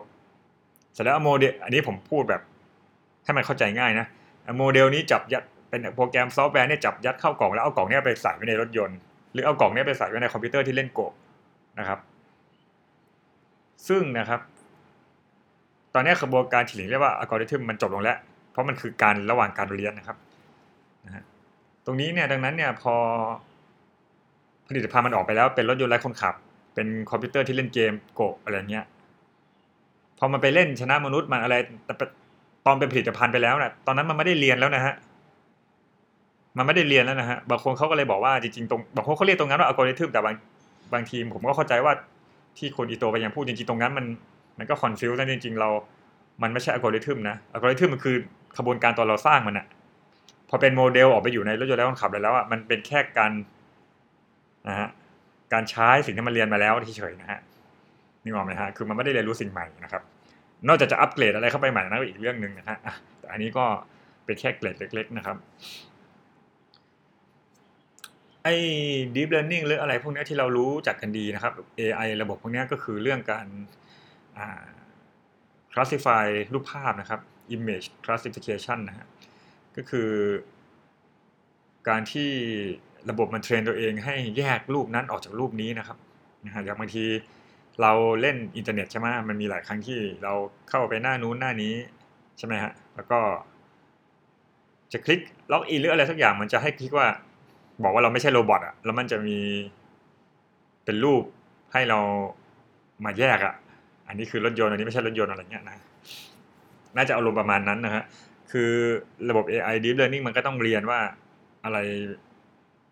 [0.92, 2.42] เสร็จแล้วโมเดลอันนี้ผมพูดแบบ
[3.24, 4.06] ให้มันเข้าใจง่ายนะ
[4.58, 8.98] โมเดลนี้จับยัดเป็นโปรแกรมซอฟต์แวร์เนี่ยจับยัดเข้ากล่องแล้วเอากล่องเนี้ยไปใส่ไว้ในรถยนต์
[9.32, 11.00] หรือเอากล่องเนี้ยไปใส่ไว้ในคอมพิวเตอร์ที่เล่นโกะ
[11.78, 11.98] นะครับ
[13.88, 14.40] ซึ่งนะครับ
[15.94, 18.16] ตอนนี้กระบวนการที่เรียกว่าอัลกอริทึมมันจบลงแล้ว
[18.50, 20.16] เพราะมันคือการระหว่างการเรียนนะครับ
[21.06, 21.24] นะฮะ
[21.84, 22.94] ตรงนี้เนี่ยดังนั้นเนี่ยพอ
[24.68, 26.34] ผลิตภัณฑ์มันออกไปแล้วเป็นรถยนต์ไร้คนขับ
[26.74, 28.84] เป็นคอมพิวเตอร์ที่เล่นเกมโกะอะไรเงี้ย
[30.18, 31.54] พอมันไปเล่นชนะมนุษย์มันอะไร
[32.66, 34.94] ตอนเป็นผลิตภัณฑ์ไปแล้วนะตอนนั้นมันไม่ได้เรียนแล้วนะฮะ
[36.56, 40.34] มันไม่ได้เรียนแล้วนะฮะบางคนเขาก็เลยบอกว่าจริงๆตรงบางคนเขาเรียกตรงนั้นว่าอัลกอริทึมแต่บาง
[40.92, 41.92] บางทีผมก็เข้าใจว่า
[42.58, 44.06] ที่คุณอิโตแกพยายามพูดจริงๆตรงนั้นมัน
[44.58, 45.68] มันก็ confuse นะจริงๆเรา
[46.42, 48.16] มันไม่ใช่อัลกอริทึมนะอัลกอริทึมมันคือ
[48.58, 49.66] ขบวนการตอนเราสร้างมันอะ
[50.48, 53.32] พอเป็นโมเดลออกไปอยู่ในรถยนต์ไร้คนขับแล้วอะมันเป็นแค่การ
[54.68, 54.88] นะฮะ
[55.52, 57.40] การใช้สิ่งที่มันเรียนมาแล้วเฉยๆนะฮะ
[58.24, 60.02] นึกออกไหมฮะคือมันไม่ได้เรียนรู้สิ่งใหม่นะครับ
[60.68, 62.78] นอกจากจะอัปเกรดอะไรเข้าไปใหม่นั่นก็อีกเรื่องหนึ่งนะฮะ
[63.18, 63.64] แต่อันนี้ก็
[64.24, 65.36] เป็นแค่เกรดเล็ก ๆ นะครับ
[68.42, 68.54] ไอ้
[69.14, 73.46] deep learning หรืออะไรพวกนี้ที่เรารู้จักกันดีนะครับ AI ระบบพวกนี้ก็คือเรื่องการ
[75.72, 77.20] classify รูปภาพนะครับ
[77.56, 79.06] image classification นะฮะ
[79.76, 80.10] ก็คือ
[81.88, 82.30] การที่
[83.10, 85.98] ระบบมันเทรนตัวเองให้แยกรูปนั้นออกจากรูปนี้นะครับ
[86.46, 87.04] นะฮะอย่างบางที
[87.82, 90.32] เราเล่นอินเทอร์เน็ตใช่ไหมมันมีหลายครั้งที่เรา
[90.70, 91.74] เข้าไปหน้านู้นหน้านี้
[92.38, 93.18] ใช่ไหมฮะ แล้วก็
[94.92, 95.20] จะคลิก
[95.52, 97.08] login หรืออะไรสักอย่างมันจะให้คลิกว่า
[97.82, 99.38] บอกว่าเราไม่ใช่ robot อะแล้วมันจะมี
[100.84, 101.22] เป็นรูป
[101.72, 101.98] ให้เรา
[103.04, 103.54] มาแยกอะ
[104.08, 105.76] อันนี้คือรถยนต์อันนี้ไม่ใช่รถยนต์อะไรเงี้ยนะ
[106.96, 108.04] น่าจะอารมณ์ประมาณนั้นนะฮะ
[108.52, 108.70] คือ
[109.28, 111.00] ระบบ AI Deep Learning มันก็ต้องเรียนว่า
[111.64, 111.78] อะไร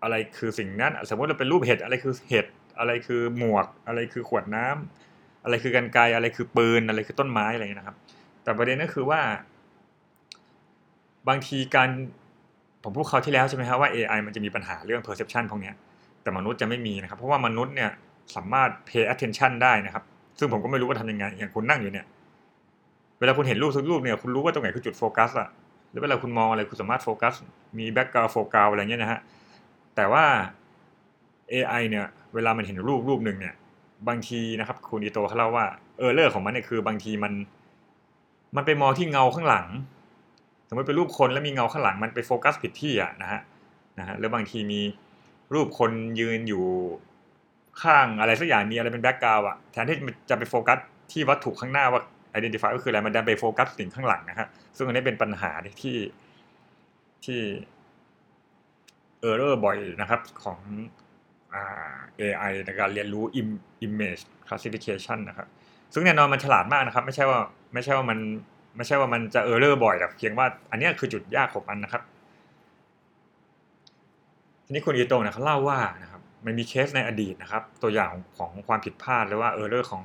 [0.03, 2.47] อะไรคือสิ่งนั้น สมมติเราเป็นรูปเห็ดอะไรคือเห็ด
[2.79, 7.97] อะไรคือหมวก อะไรคือขวดน้ำอะไรคือกันไกอะไรคือปืนอะไรคือต้นไม้อะไรนะครับ
[8.43, 9.21] แต่ประเด็นก็คือว่า
[11.29, 11.89] บางทีการ
[12.85, 15.73] ผมพูดคราวที่แล้วใช่ไหมครับว่า AI มันจะมีปัญหาเรื่อง perception พวกนี้
[16.23, 17.91] แต่มนุษย์จะไม่มีนะครับ เพราะว่ามนุษย์เนี่ย
[18.37, 20.05] สามารถ pay attention ได้นะครับ
[20.39, 22.07] ซึ่งผมก็ไม่รู้ว่าทำยังไง อย่างคุณนั่งอยู่เนี่ย
[23.19, 25.49] เวลาคุณเห็นรูปสักรูปเนี่ย คุณรู้ว่าตรงไหนคือจุดโฟกัสอะ
[25.91, 27.35] หรือเวลาคุณมองอะไรคุณสามารถโฟกัส
[27.79, 29.21] มีแบ็กกราวโฟกัสอะไรเงี้ยนะฮะ
[29.97, 30.25] แต่ว่า
[31.52, 33.55] AI เนี่ยเวลามันเห็นรูปรูปหนึ่งเนี่ย
[34.09, 35.66] บางทีนะครับ คุณอิโตเขาเล่าว่า
[35.99, 37.33] error ของมันเนี่ยคือบางทีมัน
[38.57, 39.66] มันไปมองที่เงาข้างหลัง
[40.68, 43.40] สมมติเป็นรูปคนแล้วมีเงาข้างหลัง มันไปโฟกัสผิดที่อะนะฮะ
[43.98, 44.81] นะฮะแล้วบางทีมี
[45.55, 46.64] รูปคนยืนอยู่
[47.83, 49.96] ข้างอะไรสักอย่างมีอะไรเป็น background อะแทนที่
[50.31, 50.78] จะไปโฟกัส
[51.12, 52.00] ที่วัตถุข้างหน้าว่า
[52.37, 55.50] identify ก็คืออะไรมันดันไปโฟกัสสิ่งข้างหลังนะฮะซึ่งอันนี้เป็นปัญหา
[55.83, 55.98] ที่
[57.24, 57.40] ที่
[59.21, 60.59] error บ่อยนะครับของ
[62.21, 63.25] AI ในการเรียนรู้
[63.87, 65.49] image classification นะครับ
[65.95, 67.38] ซึ่งแน่นอนมันฉลาดมากนะครับ ไม่ใช่ว่า
[67.75, 68.19] ไม่ใช่ว่ามัน
[68.77, 72.03] ไม่ใช่ว่ามันจะ error บ่อยแต่เพียงว่าอันนี้คือจุดยากของมันนะครับ
[74.65, 80.03] ทีนี้คุณอิโตเนี่ยเขาเล่าว่านะครับมันมีเคสในอดีตนะครับ ตัวอย่างของความผิดพลาดหรือว่า error ของ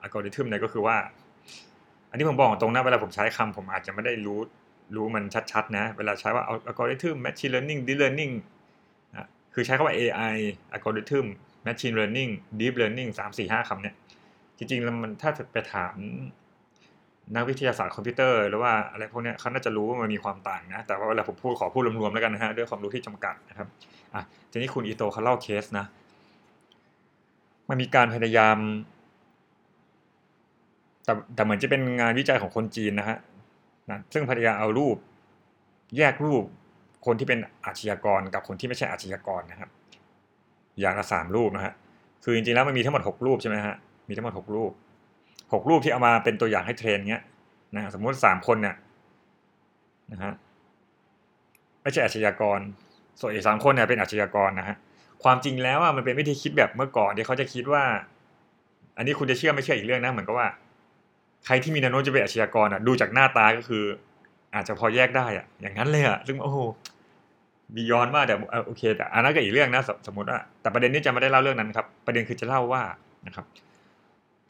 [0.00, 0.96] อัลกอริทึมเนี่ยก็คือว่า
[2.10, 4.40] อันนี้ผมบอกตรงนะเวลาผมใช้คำผมอาจจะไม่ได้รู้
[4.94, 8.34] รู้มันชัดๆนะ เวลาใช้ว่าอัลกอริทึม machine learning deep learning
[9.54, 10.36] คือใช้คำว่า AI
[10.72, 11.26] อัลกอริทึม
[11.66, 13.94] machine learning deep learning สามสี่ห้าคำเนี่ย
[14.58, 15.94] จริงๆ แล้วมันถ้าไปถาม
[17.34, 23.68] นักวิทยาศาสตร์คอมพิวเตอร์ หรือว่าอะไรพวกนี้เขาน่าจะรู้ว่ามันมีความต่างนะ แต่ว่าเวลาผมพูดขอพูดรวมๆแล้วกันนะฮะ ด้วยความรู้ที่จำกัดนะครับ
[24.14, 25.86] อะ ทีนี้คุณอีโตเขาเล่าเคสนะ
[27.68, 28.56] มันมีการพยายาม
[31.04, 33.18] แต่แต่เหมือนจะเป็นงานวิจัยของคนจีนนะฮะ
[33.90, 34.96] นะซึ่งพยายามเอารูป
[35.96, 36.44] แยกรูป
[37.06, 39.70] คนที่เป็นอาชญากรกับคนที่ไม่ใช่อาชญากรนะครับ
[40.80, 41.72] อย่างละสามรูปนะฮะ
[42.24, 43.74] คือจริงๆแล้วมันมีทั้งหมดหกรูปใช่ไหมฮะ
[44.08, 44.72] มีทั้งหมดหกรูป
[45.52, 47.22] หกรูปที่เอามาเป็นตัวอย่างให้เทรนเงี้ย
[47.74, 48.76] นะสมมติสามคนเนี่ย
[50.12, 50.32] นะฮะ
[51.82, 52.60] ไม่ใช่อาชญากร
[53.20, 54.76] ส่วนอีกสามคนเนี่ยเป็นอาชญากรนะฮะ
[55.22, 57.84] ความจริงแล้วอะมันเป็นวิธีคิดแบบเมื่อก่อนที่เขาจะคิดว่า
[58.96, 60.48] อันนี้คุณจะเชื่อไม่เชื่ออีกเรื่องนะเหมือนกับว่า
[61.46, 63.84] ใครที่มีแนวโน้มจะเป็นอาชญากรอะดูจากหน้าตาก็คือ
[64.54, 66.58] อาจจะพอแยกได้อะอย่างนั้นเลยอะซึ่งโอ้โห
[67.74, 68.34] บียอนมาแต่
[68.66, 72.82] โอเค แต่อันนั้นก็อีกเรื่องนะสมมติว่าแต่ประเด็นนี้จะไม่ได้เล่าเรื่องนั้นครับ ประเด็นคือจะเล่าว่า
[73.26, 73.46] นะครับ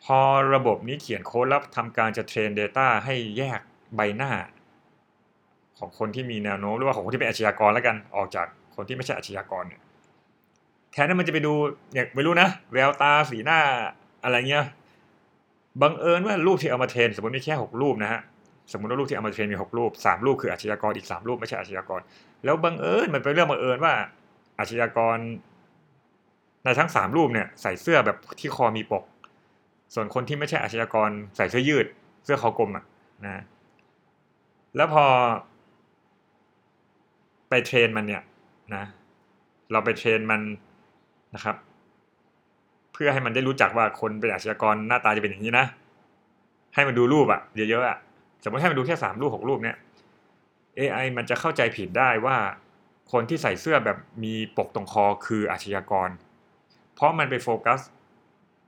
[0.05, 0.19] พอ
[0.55, 3.61] ระบบนี้เขียนโค้ดแล้วทำการจะเทรน Data ให้แยก
[3.97, 4.31] ใบหน้า
[5.79, 9.81] ของคนที่มีแนวโน้มหรือว่าของคนที่เป็นอาชญากรแล้วกันออกจากคนที่ไม่ใช่อาชญากรเนี่ย
[10.93, 11.53] แทนที่มันจะไปดู
[11.95, 13.61] อย่างไม่รู้นะแววตาสีหน้า
[14.25, 14.67] อะไรเงี้ย
[15.83, 18.21] บังเอิญว่ารูปที่เอามาเทรน สมมติมีแค่หกรูปนะฮะ
[18.71, 22.01] สมมติว่ารูปที่เอามาเทรนมีหกรูปสามรูปคืออาชญากรอีกสามรูปไม่ใช่อาชญากร
[22.45, 23.95] แล้วบังเอิญมันเป็นเรื่องบังเอิญว่า
[24.59, 25.19] อาชญากร
[26.65, 29.05] ในทั้งสามรูปเนี่ยใส่เสื้อแบบที่คอมีปก
[29.95, 31.87] ส่วนคนที่ไม่ใช่อาชญากร ใส่เสื้อยืด
[32.25, 32.85] เสื้อคอกลมอะ
[33.25, 33.43] นะ
[34.77, 35.05] แล้วพอ
[37.49, 38.23] ไปเทรนมันเนี่ย
[38.75, 38.85] นะ
[39.73, 40.41] เราไปเทรนมัน
[41.35, 41.57] นะครับ
[42.93, 45.67] เพื่อให้มันได้รู้จักว่าคนเป็นอาชญากรหน้าตาจะเป็นอย่างนี้นะ
[46.75, 47.99] ให้มันดูรูปอะเยอะๆอะ
[48.43, 49.77] สมมติให้มันดูแค่สามรูปหกรูปเนี่ย
[50.79, 52.37] AI มันจะเข้าใจผิดได้ว่า
[53.13, 56.09] คนที่ใส่เสื้อแบบมีปกตรงคอคืออาชญากร
[56.95, 57.81] เพราะมันไปโฟกัส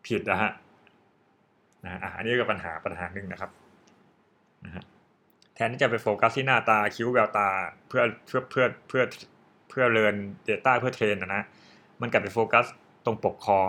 [0.07, 0.53] ผิดนะฮะ
[1.85, 3.51] นะอันนี้ก็ปัญหาปัญหาหนึ่งนะครับ
[4.65, 4.85] นะฮะ
[5.55, 7.49] แทนที่จะไปโฟกัสที่หน้าตาคิ้วแววตา
[7.89, 9.03] เพื่อเพื่อเพื่อเพื่อ
[9.69, 10.15] เพื่อเรียน
[10.49, 11.43] Data เพื่อ train นะนะ
[12.01, 12.65] มันกลับไปโฟกัส
[13.05, 13.61] ตรงปกคอ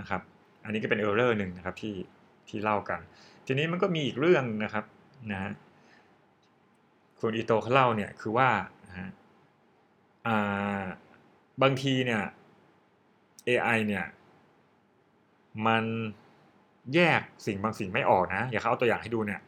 [0.00, 0.20] นะครับ
[0.64, 1.94] อันนี้ก็เป็น error หนึ่งนะครับที่
[2.48, 3.00] ที่เล่ากัน
[3.46, 4.84] ทีนี้มันก็มีอีกเรื่องนะครับ
[5.30, 5.52] นะฮะ
[7.20, 8.48] คุณอิโตเขาเล่าเนี่ยคือว่า
[8.98, 9.10] ฮะ
[11.62, 12.22] บางทีเนี่ย
[13.48, 14.04] AI เนี่ย
[15.66, 15.84] มัน
[16.94, 19.40] แยกสิ่งบางสิ่งไม่ออกนะ อย่าเขาเอาตัวอย่างให้ดูเนี่ย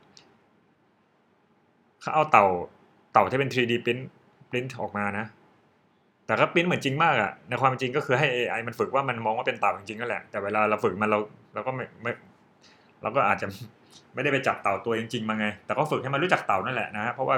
[2.00, 2.46] เขาเอาเต่า
[3.12, 4.02] เต่าที่เป็น 3D print
[4.50, 5.26] print ออกมานะ
[6.26, 11.18] แต่ก็ปริ้นเหมือนจริงมากอะในความจริงก็คือให้ AI มันฝึกว่ามันมองว่าเป็นเต่าจริงๆนั่นแหละ แต่เวลาเราฝึกมันเรา
[11.54, 12.12] เราก็ไม่ไม่
[13.02, 13.46] เราก็อาจจะ
[14.14, 17.37] ไม่ได้ไปจับเต่าตัวจริงๆมาไง แต่ก็ฝึกให้มันรู้จักเต่านั่นแหละนะฮะเพราะว่า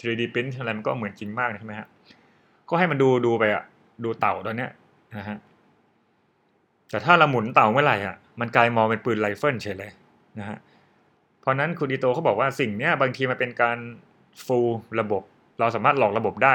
[0.00, 1.86] 3D print อะไรมันก็เหมือนจริงมากใช่ไหมฮะ
[2.68, 3.62] ก็ให้มันดูดูไปอะ
[4.04, 4.70] ดูเต่าตัวเนี้ย
[5.16, 5.36] นะฮะ
[6.90, 9.90] แต่ถ้าเราหมุนเต่าเมื่อไหร่อะมันกลายมองเป็นปืนไรเฟิลเฉยเลย
[10.38, 10.58] นะฮะ
[11.40, 13.78] เพราะนั้นคุณอิโตเขาบอกว่าสิ่งเนี้ยบางทีมันเป็นการ
[14.46, 14.68] fool
[15.00, 15.22] ระบบ
[15.60, 16.50] เราสามารถหลอกระบบได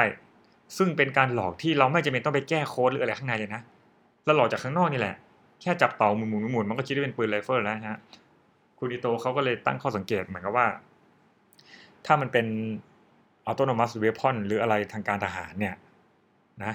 [0.78, 3.62] ซึ่งเป็นการหลอกที่เราไม่จำเป็นต้องไปแก้โค้ดหรืออะไรข้างในเลยนะ
[4.24, 5.14] เราหลอกจากข้างนอกนี่แหละ
[5.60, 7.98] แค่จับเต่าหมุนหมุนหมุนมันก็คิดว่าเป็นปืนไรเฟิลแล้วนะฮะ
[8.82, 10.66] คุณดิโตเขาก็เลยตั้งข้อสังเกตเหมือนกับว่า
[12.06, 12.46] ถ้ามันเป็น
[13.46, 15.74] อัตโนมัติเวพอนหรืออะไรทางการทหารเนี่ย
[16.64, 16.72] นะ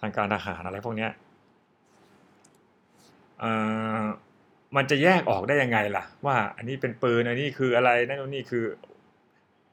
[0.00, 1.10] ทางการทหารอะไรพวกเนี้ย
[4.76, 8.64] มันจะแยกออกได้ยังไงล่ะ ว่าอันนี้เป็นปืนอันนี้คืออะไรนั่นนี่คือ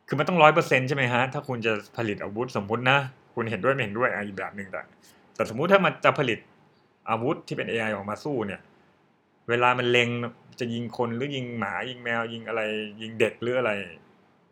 [0.08, 2.98] คือมันต้องร้อยเปอร์เซ็นใช่ไหมฮะ ถ้าคุณจะผลิตอาวุธสมมตินะ
[3.36, 4.82] คุณเห็นด้วยไม่เห็นด้วยอีกแบบหนึ่งแต่
[5.36, 6.40] แต่สมมุติถ้ามันจะผลิต
[7.10, 8.62] อาวุธที่เป็น AI ออกมาสู้เนี่ย
[9.50, 10.10] เวลามันเล็ง
[10.60, 12.62] จะยิงคนหรือยิงหมายิงแมวยิงอะไร
[13.02, 13.72] ยิงเด็กหรืออะไร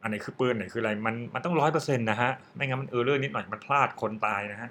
[0.01, 4.69] อันไหนคือปืนไหนคืออะไรมันมันต้องร้อยเปอร์เซ็นต์นะฮะไม่งั้นมันเออเรื่องนิดหน่อยมันพลาดคนตายนะฮะ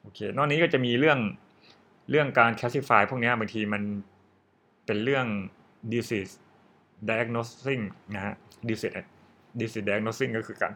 [0.00, 1.18] โอเคนอกนี้ก็จะมีเรื่อง
[2.10, 3.82] เรื่องการ classify พวกนี้บางทีมัน
[4.86, 5.26] เป็นเรื่อง
[5.92, 6.32] disease
[7.10, 7.82] diagnosing
[8.14, 8.34] นะฮะ
[8.68, 8.94] disease
[9.60, 10.72] disease diagnosing ก็คือการ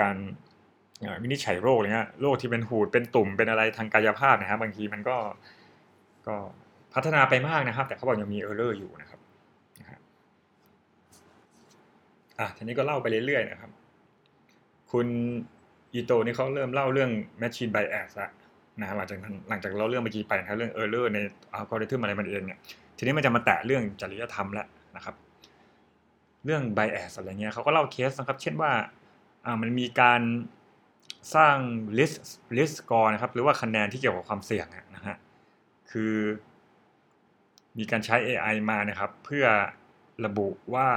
[0.00, 0.16] การ
[1.22, 5.16] วินิจฉัยโรคอะไรเงี้ยโรคที่เป็นหูดเป็นตุ่มเป็นอะไรทางกายภาพนะครับบางทีมันก็
[6.26, 6.36] ก็
[6.94, 9.20] พัฒนาไปมากนะครับ แต่เขาบอกยังมี error อยู่นะครับ
[12.38, 13.70] อะทีนี้ก็เล่าไปเรื่อยๆนะครับ
[14.92, 15.06] คุณ
[15.92, 18.28] อิโตนี่เขาเริ่มเล่าเรื่อง machine bias ละ
[18.80, 21.18] นะหลังจากหลังจากเราเรื่องเมื่อกี้ไปนะเรื่อง error ใน
[21.54, 22.58] อัลกอริทึมอะไรมันเองเนี่ย
[22.96, 25.14] ทีนี้มันจะมาแตะเรื่องจริยธรรมแล้วนะครับ
[26.44, 28.70] เรื่อง bias อะไรเงี้ยเขาก็เล่าเคสนะครับ เช่นว่า
[29.44, 30.20] อ่ามันมีการ
[31.34, 31.56] สร้าง
[31.98, 32.16] list
[32.56, 35.16] list score นะครับ หรือว่าคะแนนที่เกี่ยวกับความเสี่ยงนะฮะ
[35.90, 36.14] คือ
[37.78, 39.46] มีการใช้ AI มานะครับ เพื่อ
[40.24, 40.88] ระบุว่า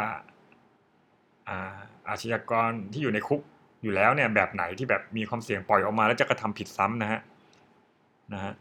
[1.50, 3.42] อาชญากรที่อยู่ในคุก
[3.84, 7.22] อยู่แล้วเนี่ยแบบไหนที่แบบมีความเสี่ยงปล่อยออกมา แล้วจะกระทำผิดซ้ำนะฮะ
[8.34, 8.54] นะฮะ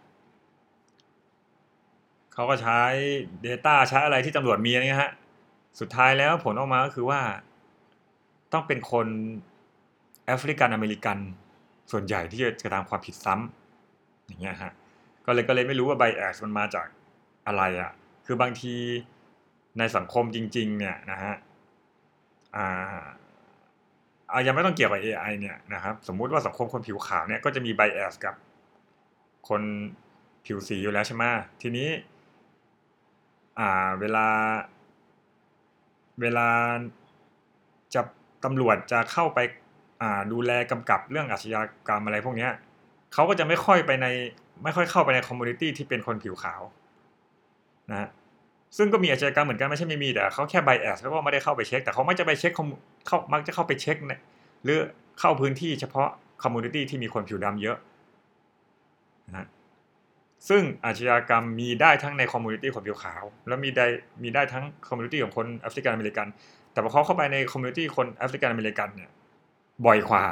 [2.32, 2.80] เขาก็ใช้
[3.46, 5.10] Data ใช้อะไรที่ตำรวจมีนี่ฮะ
[5.80, 7.20] สุดท้ายแล้วผลออกมาก็คือว่า
[8.52, 9.06] ต้องเป็นคน
[10.26, 11.18] แอฟริกันอเมริกัน
[11.90, 14.72] ส่วนใหญ่ที่จะกระทำความผิดซ้ำอย่างเงี้ยฮะ
[15.26, 16.86] ก็เลยก็เลยไม่รู้ว่า bias มันมาจาก
[17.46, 17.92] อะไรอะ่ะ
[18.26, 18.74] คือบางที
[19.78, 21.34] ในสังคมจริง ๆ เนี่ยนะฮะ
[22.56, 28.34] อ่ายังไม่ต้องเกี่ยวกับ AI เนี่ยนะครับ สมมุติว่าสังคมคนผิวขาวเนี่ยก็จะมี bias กับ
[29.48, 29.62] คน
[30.46, 31.24] ผิวสีอยู่แล้วใช่ไหม
[31.62, 31.88] ทีนี้
[33.58, 34.26] อ่าเวลา
[36.20, 36.48] เวลา
[37.94, 38.02] จะ
[38.44, 39.38] ตำรวจจะเข้าไป
[40.02, 42.48] อ่าดูแลกำกับเรื่องอาชญากรรมอะไรพวกนี้
[43.12, 44.06] เขาก็จะไม่ค่อยไปใน
[44.64, 46.62] ไม่ค่อยเข้าไปใน community ที่เป็นคนผิวขาว
[47.90, 48.08] นะ
[48.76, 52.64] ซึ่งก็มีอาชญากรรมเหมือนกันไม่ใช่ไม่มีแต่เขาแค่ bias เขาก็ไม่ได้เข้าไปเช็ค แต่เขาไม่จะไปเช็คเขา
[53.32, 54.20] มักจะเข้าไปเช็คเนี่ย
[54.64, 54.78] หรือ
[55.18, 56.08] เข้าพื้นที่เฉพาะ
[56.42, 57.76] community ที่มีคนผิวดำเยอะ
[59.28, 59.46] นะ
[60.48, 63.86] ซึ่งอาชญากรรมมีได้ทั้งใน community คนผิวขาว แล้วมีได้
[64.22, 66.26] มีได้ทั้ง community ของคนแอฟริกันอเมริกัน
[66.72, 69.10] แต่พอเขาเข้าไปใน community คนแอฟริกันอเมริกันเนี่ย
[69.86, 70.24] บ่อยกว่า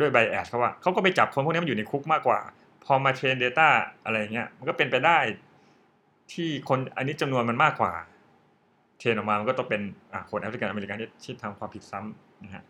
[0.00, 2.40] ด้วย bias เขาว่าเขาก็ไปจับคนพวกนี้มันอยู่ในคุกมากกว่า
[2.84, 3.68] พอมาเทรน Data
[4.04, 5.18] อะไรเงี้ยมันก็เป็นไปได้
[6.32, 7.92] ที่คนอันนี้จำนวนมันมากกว่า
[8.98, 9.82] เทนออกมามันก็ต้องเป็น
[10.30, 12.62] คนแอฟริกันอเมริกันที่ทำความผิดซ้ำนะฮะ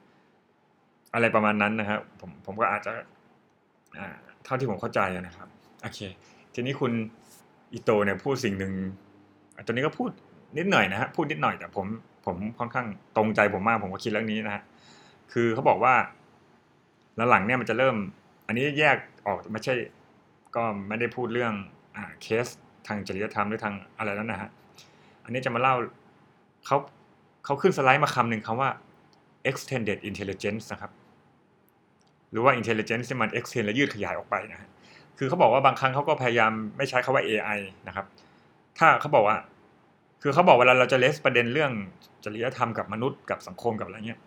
[1.14, 2.92] อะไรประมาณนั้นนะครับผมผมก็อาจจะ
[4.44, 5.48] เท่าที่ผมเข้าใจนะครับ
[5.82, 6.00] โอเค
[6.54, 6.92] ทีนี้คุณ
[7.72, 8.72] อิโตเนี่ยพูดสิ่งหนึ่ง
[9.66, 10.10] ตัวนี้ก็พูด
[10.58, 11.86] นิดหน่อยนะฮะพูดนิดหน่อยแต่ผม
[12.26, 14.62] ผมค่อนข้างตรงใจผมมากผมก็คิดเรื่องนี้นะฮะ
[15.32, 15.94] คือเขาบอกว่า
[17.30, 17.96] หลังๆเนี่ยมันจะเริ่ม
[18.46, 19.74] อันนี้แยกออกไม่ใช่
[20.56, 21.52] ก็ไม่ได้พูดเรื่อง
[21.96, 22.46] อเคส
[22.86, 24.50] ทางจริยธรรมหรือทางอะไรแล้วนะฮะ
[25.24, 25.74] อันนี้จะมาเล่า
[26.66, 26.76] เขา
[27.44, 28.70] เขาขึ้นสไลด์มาคำหนึ่งคำว่า
[29.50, 30.92] extended intelligence นะครับ
[32.30, 34.68] หรือว่า intelligence ที่มัน extend และยืดขยายออกไปนะฮะ
[35.18, 38.06] คือเขาบอกว่าบางครั้งเขาก็พยายามไม่ใช้คาว่า AI นะครับ
[38.78, 39.36] ถ้าเขาบอกว่า
[40.22, 41.72] คือเขาบอกเวลาเราจะเลสประเด็นเรื่อง
[42.24, 44.20] จริยธรรมกับมนุษย์กับสังคมกับอะไรเงี้ย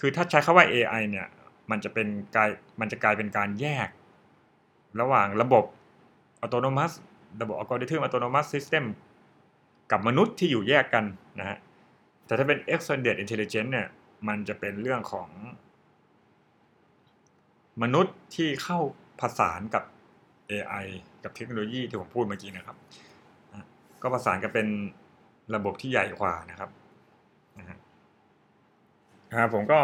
[0.00, 1.26] คือถ้าใช้คาว่า AI เนี่ย
[1.70, 2.06] มันจะเป็น
[2.36, 2.48] กลาย
[2.80, 3.88] มันจะกลายเป็นการแยก
[5.00, 5.64] ระหว่างระบบ
[6.44, 6.92] autonomous
[7.40, 8.84] ระบบ algorithm autonomous system
[9.90, 11.04] กับมนุษย์ที่อยู่แยกกัน
[11.38, 11.58] นะฮะ
[12.26, 13.88] แต่ถ้าเป็น extended intelligence เนี่ย
[14.28, 15.28] มันจะเป็นเรื่องของ
[17.82, 18.78] มนุษย์ที่เข้า
[19.20, 19.84] ผสานกับ
[20.50, 20.86] AI
[21.24, 22.76] กับเทคโนโลยีที่ผมพูดเมื่อกี้นะครับ
[24.02, 24.66] ก็ผสานกันเป็น
[25.54, 26.70] ระบบที่ใหญ่กว่านะครับ
[27.58, 27.66] นะ
[29.40, 29.80] ครับผมก็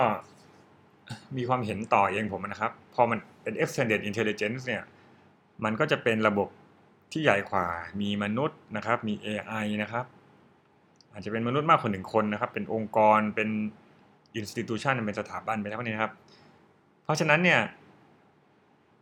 [1.36, 4.82] มีความเห็นต่อเองผมนะครับ พอมันเป็น extended intelligence เนี่ย
[5.64, 6.48] มันก็จะเป็นระบบ
[7.12, 7.66] ที่ใหญ่กว่า
[8.00, 10.04] มีมนุษย์นะครับ มี AI นะครับ
[11.12, 13.48] อาจจะเป็นมนุษย์มากกว่าหนึ่งคนนะครับ เป็นองค์กร เป็น
[14.40, 16.12] institution เป็นสถาบันไปแล้วนี้นะครับ
[17.04, 17.60] เพราะฉะนั้นเนี่ย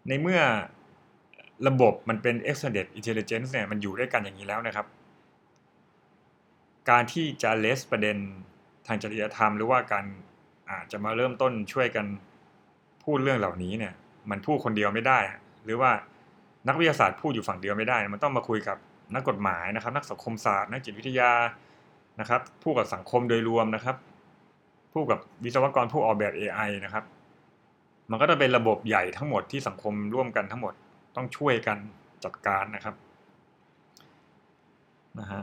[0.09, 0.41] ในเมื่อ
[1.69, 4.87] ระบบมันเป็น extended intelligence เนี่ย มันอยู่ด้วยกันอย่างนี้แล้วนะครับ
[6.91, 8.17] การที่จะเลสประเด็น
[8.87, 10.05] ทางจริยธรรม หรือว่าการ
[10.71, 12.07] อาจจะมาเริ่มต้นช่วยกัน
[13.05, 13.93] พูดเรื่องเหล่านี้เนี่ย
[14.31, 15.19] มันพูดคนเดียวไม่ได้
[15.65, 15.91] หรือว่า
[16.69, 18.77] นักวิทยาศาสตร์พูดอยู่ฝั่งเดียวไม่ได้ มันต้องมาคุยกับ
[19.15, 21.33] นักกฎหมายนะครับ นักสังคมศาสตร์นักจิตวิทยา
[22.21, 23.97] นะครับพูดกับสังคมโดยรวมนะครับ
[24.93, 27.05] พูดกับวิศวกรผู้ออกแบบ AI นะครับ
[28.11, 30.75] มันก็จะเป็นระบบใหญ่ทั้งหมดที่สังคมร่วมกันทั้งหมด
[31.17, 31.79] ต้องช่วยกัน
[32.25, 32.95] จัดการนะครับ
[35.21, 35.43] นะฮะ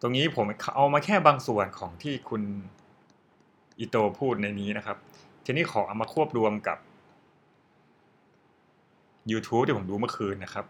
[0.00, 2.42] ตรงนี้ผมเอามาแค่บางส่วนของที่คุณ
[3.78, 4.96] อิโตพูดในนี้นะครับ
[5.44, 6.78] ทีนี้ขอเอามาควบรวมกับ
[9.32, 10.66] YouTube ที่ผมดูเมื่อคืนนะครับ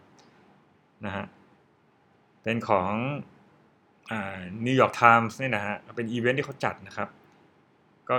[1.05, 1.25] นะฮะ
[2.43, 2.91] เป็นของ
[4.65, 7.09] นิวยอร์กไทมส์นี่นะฮะเป็นอีเวนท์ที่เขาจัดนะครับ
[8.09, 8.15] ก็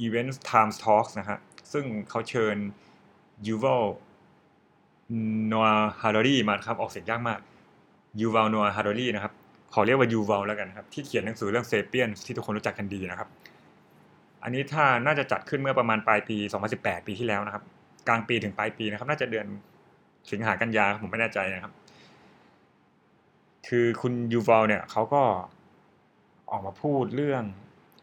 [0.00, 1.38] event Times Talks นะฮะ
[1.72, 2.56] ซึ่งเขาเชิญ
[3.46, 3.84] ยูวัล
[5.52, 5.66] นัว
[6.00, 7.40] ฮาร์รีมาครับ ออกเสียงยากมาก
[8.20, 9.32] ยูวัลนัวฮาร์รีนะครับ
[9.74, 13.28] ขอเรียกว่ายูวัลแล้วกันครับ ที่เขียนหนังสือเรื่อง Sapiens ที่ทุกคนรู้จักกันดีนะครับ
[14.42, 16.36] อันนี้ถ้าน่าจะจัดขึ้นเมื่อประมาณปลายปี
[16.72, 17.64] 2018 ปีที่แล้วนะครับ
[18.08, 19.46] กลางปีถึงปลายปีนะครับ น่าจะเดือน
[20.30, 21.72] สิงหากันยาผมไม่แน่ใจนะครับ
[23.68, 25.22] คือคุณยูวัลเนี่ยเขาก็
[26.50, 27.42] ออกมาพูดเรื่อง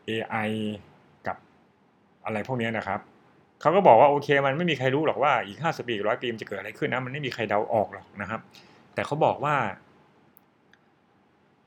[0.10, 0.50] AI
[1.28, 1.38] กับ
[2.26, 3.00] อะไรพวกนี้นะครับ
[3.62, 8.40] เขาก็บอกว่าโอเค มันไม่มีใครรู้หรอกว่าอีกห้าสิบปีร้อยปีมันจะเกิดอะไรขึ้นนะมันไม่มีใครเดาออกหรอกนะครับ
[8.94, 9.56] แต่เขาบอกว่า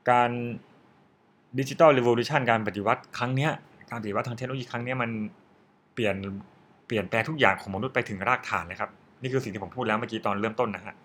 [0.09, 0.31] การ
[1.59, 3.51] digital revolution การปฏิวัติครั้งเนี้ย
[3.89, 5.09] การปฏิวัติทางเทคโนโลยีครั้งนี้มัน
[5.93, 6.15] เปลี่ยน
[6.87, 8.89] เปลี่ยนแปลงทุกอย่างของมนุษย์ไปถึงรากฐานเลยครับ
[9.21, 10.95] นี่คือสิ่งที่ผมพูดแล้วเมื่อกี้ตอนเริ่มต้นนะฮะ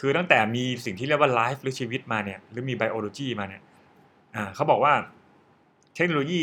[0.00, 3.62] คือตั้งแต่มีสิ่งที่เรียกว่า life หรือชีวิตมาเนี่ยหรือมี biology มาเนี่ย
[4.34, 4.92] อ่าเขาบอกว่า
[5.94, 6.42] เทคโนโลยี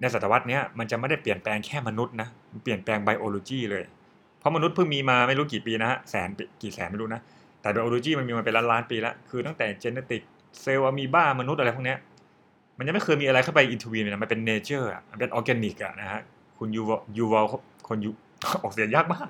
[0.00, 3.84] ในศตวรรษนี้มันจะไม่ได้เปลี่ยนแปลงแค่มนุษย์นะมันเปลี่ยนแปลง biology เลย
[4.38, 6.28] เพราะมนุษย์เพิ่งมีมาไม่รู้กี่ปีนะฮะแสน
[6.62, 7.20] กี่แสนไม่รู้นะ
[7.60, 10.22] แต่ biology มันมีมาเป็นล้านล้านปีแล้ว คือตั้งแต่ genetic
[10.62, 11.94] cell อะมีบามนุษย์อะไรพวกนี้
[12.78, 16.20] มันยังไม่เคยมีอะไรเข้าไป intervene เลยมันเป็น nature มันเป็นออร์แกนิกอะนะฮะ
[16.58, 17.44] คุณยูวยูวอล
[17.88, 18.10] คนยู
[18.62, 19.28] ออกเสียงยากมาก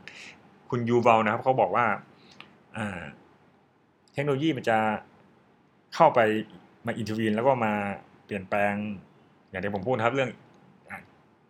[0.70, 1.86] คุณยูวอลนะครับเขาบอกว่า
[2.76, 3.00] อ่า
[4.12, 4.78] เทคโนโลยีมันจะ
[5.94, 6.20] เข้าไป
[6.86, 7.72] มาอินทวีนแล้วก็มา
[8.26, 8.74] เปลี่ยนแปลง
[9.50, 10.30] อย่างที่ผมพูดครับเรื่อง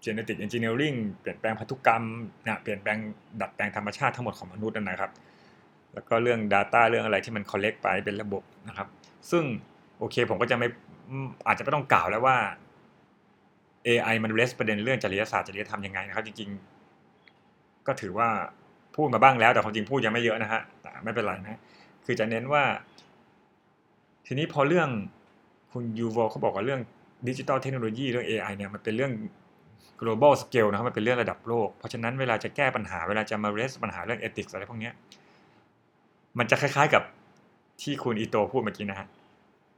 [0.05, 2.05] genetic engineering เปลี่ยนแปลงพันธุกรรม
[2.45, 2.99] นะเปลี่ยนแปลง
[3.41, 5.11] ดัดแปลงธรรมชาติทั้งหมดของมนุษย์นะครับ
[5.95, 8.89] แล้วก็เรื่อง Data เรื่องอะไรที่มัน collect ไปเป็นระบบนะครับ
[9.31, 9.45] ซึ่ง
[9.99, 10.69] โอเคผมก็จะไม่
[11.47, 12.37] อาจจะไม่ต้องกล่าวแล้วว่า
[13.89, 18.29] AI มันเลสประเด็นเรื่องจริยศาสตร์จริยธรรมยังไงนะครับ จริงๆ ก็ถือว่า
[18.97, 21.61] พูดมาบ้างแล้วแต่ความจริงพูดยังไม่เยอะนะฮะแต่ไม่เป็นไรนะ
[22.05, 22.63] คือจะเน้นว่า
[24.27, 24.89] ทีนี้พอเรื่อง
[25.73, 26.81] คุณยูโวเขาบอกว่าเรื่อง
[27.29, 29.13] ดิจิตอลเทคโนโลยีเรื่อง AI เนี่ยมันเป็นเรื่อง
[30.01, 34.91] global scale นะครับมันเป็นเรื่องระดับโลก เพราะฉะนั้นเวลาจะแก้ปัญหาเวลาจะมา raise ปัญหาเรื่อง ethics อะไรพวกนี้
[36.39, 37.03] มันจะคล้ายๆกับ
[37.83, 39.09] ที่คุณอิโตพูดเมื่อกี้นะฮะ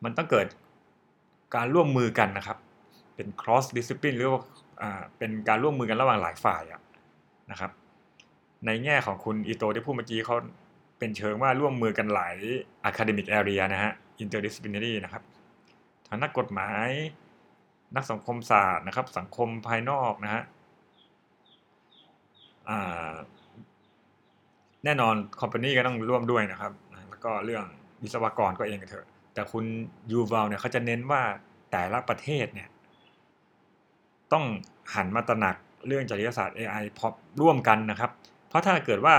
[0.04, 0.46] มันต้องเกิด
[1.54, 2.56] การร่วมมือกันนะครับ
[3.18, 4.42] เป็น cross discipline หรือว่า
[5.18, 6.80] เป็นการร่วมมือกันระหว่างหลายฝ่ายะ
[7.50, 7.70] นะครับ
[8.66, 10.36] ในแง่ของคุณอิโตที่พูดเมื่อกี้เขา
[10.98, 12.36] เป็นเชิงว่าร่วมมือกันหลาย
[12.90, 13.92] academic area นะฮะ
[14.22, 15.22] interdisciplinary นะครับ
[16.08, 16.88] ทางนักกฎหมาย
[17.96, 20.42] นักสังคมศาสตร์นะครับ สังคมภายนอกนะฮะ
[24.84, 26.72] แน่นอนคอมพานีก็ต้องร่วมด้วยนะครับ
[27.08, 27.64] แล้วก็เรื่อง
[28.02, 29.64] วิศวกรก็เองกันเถอะ แต่คุณ
[30.10, 31.22] ยูวัลเนี่ยเขาจะเน้นว่า
[31.70, 32.68] แต่ละประเทศเนี่ย
[34.32, 34.44] ต้อง
[34.94, 35.56] หันมาตระหนัก
[35.86, 37.08] เรื่องจริยศาสตร์ AI พอ
[37.40, 38.10] ร่วมกันนะครับ
[38.48, 39.16] เพราะถ้าเกิดว่า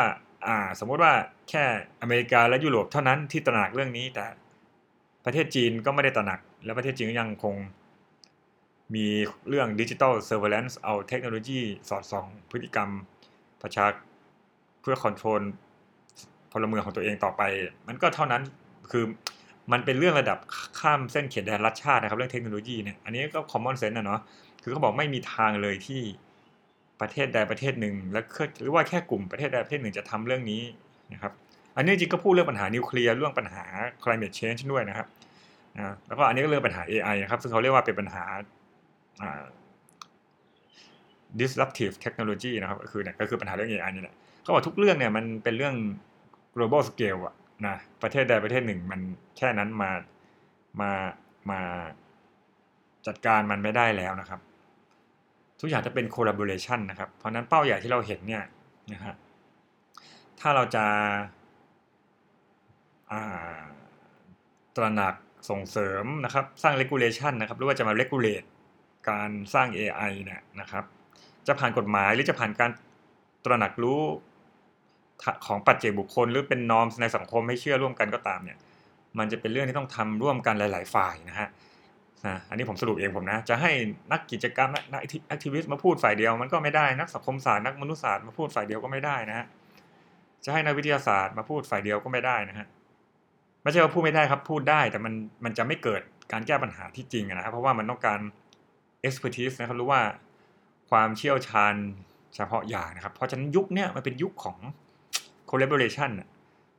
[0.48, 1.14] อ่าสมมติว่า
[1.50, 1.64] แค่
[2.02, 4.26] อเมริกาและยุโรปเท่านั้นที่ตระหนักเรื่องนี้ แต่
[5.26, 7.56] ประเทศจีนก็ไม่ได้ตระหนัก และประเทศจีนก็ยังคง
[8.96, 9.06] มี
[9.50, 12.90] เรื่องดิจิ t a ลเซอร์เวล a นซ์เอาเทคโนโลยีสอดส่อง พฤติกรรม
[13.62, 13.86] ประชา
[14.82, 15.42] เพื่อ control
[16.52, 17.42] พลเมืองของตัวเองต่อไป
[17.88, 18.42] มันก็เท่านั้น
[18.92, 19.04] คือ
[19.72, 20.38] มันเป็นเรื่องระดับ
[20.80, 24.22] ข้ามเส้นเขตแดนรัฐชาตินะครับ เรื่องเทคโนโลยีเนี่ยอันนี้ก็คอมมอนเซนส์นะเนาะ
[24.64, 26.02] คือเขาบอกไม่มีทางเลยที่
[27.02, 28.22] ประเทศใดประเทศหนึ่ง และ
[28.62, 30.62] หรือว่าแค่กลุ่มประเทศใดประเทศหนึ่งจะทำเรื่องนี้
[31.14, 31.34] นะครับ
[31.76, 33.64] อันนี้จริงก็พูดเรื่องปัญหานิวเคลียร์เรื่องปัญหา
[34.04, 35.08] climate change ด้วยนะครับ
[35.78, 38.24] นะแล้วก็อันนี้ก็เรื่องปัญหา AI นะครับซึ่งเขาเรียกว่าเป็นปัญหา
[41.40, 45.76] disruptive technology นะครับก็คือเนี่ยก็คือปัญหาเรื่อง AI นี่แหละเขาบอกทุกเรื่องเนี่ยมันเป็นเรื่อง
[46.56, 47.36] global scale อะ
[47.68, 49.02] นะประเทศใดประเทศหนึ่งมัน
[49.38, 49.92] แค่นั้นมา
[50.82, 50.92] มา
[51.52, 51.60] มา
[53.08, 54.40] จัดการมันไม่ได้แล้วนะครับ
[55.60, 58.44] ทุกอย่างจะเป็น collaboration นะครับ เพราะนั้นเป้าใหญ่ที่เราเห็นเนี่ย
[58.94, 59.16] นะฮะ
[60.40, 60.86] ถ้าเราจะ
[64.76, 65.16] ตระหนัก
[65.50, 68.48] ส่งเสริมนะครับ สร้าง regulation นะครับ หรือว่าจะมา regulate
[69.10, 70.84] การสร้าง AI เนี่ยนะครับ
[71.48, 72.72] จะผ่านกฎหมายหรือจะผ่านการ
[73.46, 74.02] ตระหนักรู้
[75.46, 78.58] ของปัจเจกบุคคล หรือเป็น norm ในสังคมให้เชื่อร่วมกันก็ตามเนี่ย
[79.18, 81.48] มันจะเป็นเรื่องที่ต้องทำร่วมกันหลาย ๆ ฝ่ายนะฮะ
[82.26, 83.72] นะอันนี้ผมสรุปเองผมนะ จะให้
[84.12, 89.46] นักกิจกรรมนัก activist มาพูดฝ่ายเดียวมันก็ไม่ได้นักสังคมศาสตร์นักมนุษยศาสตร์มาพูดฝ่ายเดียวก็ไม่ได้นะฮะ
[90.46, 92.68] จะให้นักวิทยาศาสตร์มาพูดฝ่ายเดียวก็ไม่ได้นะฮะ
[93.64, 95.14] ไม่ใช่ว่าพูดไม่ได้ครับพูดได้แต่มัน
[95.46, 96.02] มันจะไม่เกิด
[96.32, 98.20] การแก้ปัญหาที่จริงนะครับเพราะว่ามันต้องการ
[99.08, 100.02] expertise นะครับรู้ว่า
[100.90, 101.76] ความเชี่ยวชาญ
[102.36, 104.58] เฉพาะอย่างนะครับ เพราะฉะนั้นยุคนี้มันเป็นยุคของ
[105.50, 106.12] collaboration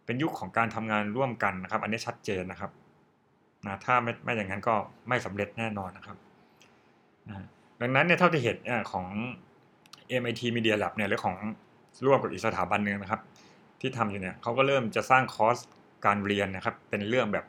[0.06, 2.70] เป็นยุคของการทำงานร่วมกันนะครับ อันนี้ชัดเจนนะครับ
[3.66, 4.74] นะถ้าไม่ไม่อย่างนั้นก็
[5.08, 6.16] ไม่สำเร็จแน่นอนนะครับ
[7.28, 7.46] นะ
[7.80, 8.56] ดังนั้นเนี่ยเท่าที่เห็น
[8.92, 9.06] ของ
[10.20, 11.36] MIT Media Lab เนี่ยหรือของ
[12.06, 13.20] ร่วมกับอีกสถาบันหนึ่งนะครับ
[13.80, 15.58] ที่ทำอยู่เนี่ยเขาก็เริ่มจะสร้างคอร์ส
[16.06, 17.44] การเรียนนะครับ เป็นเรื่องแบบ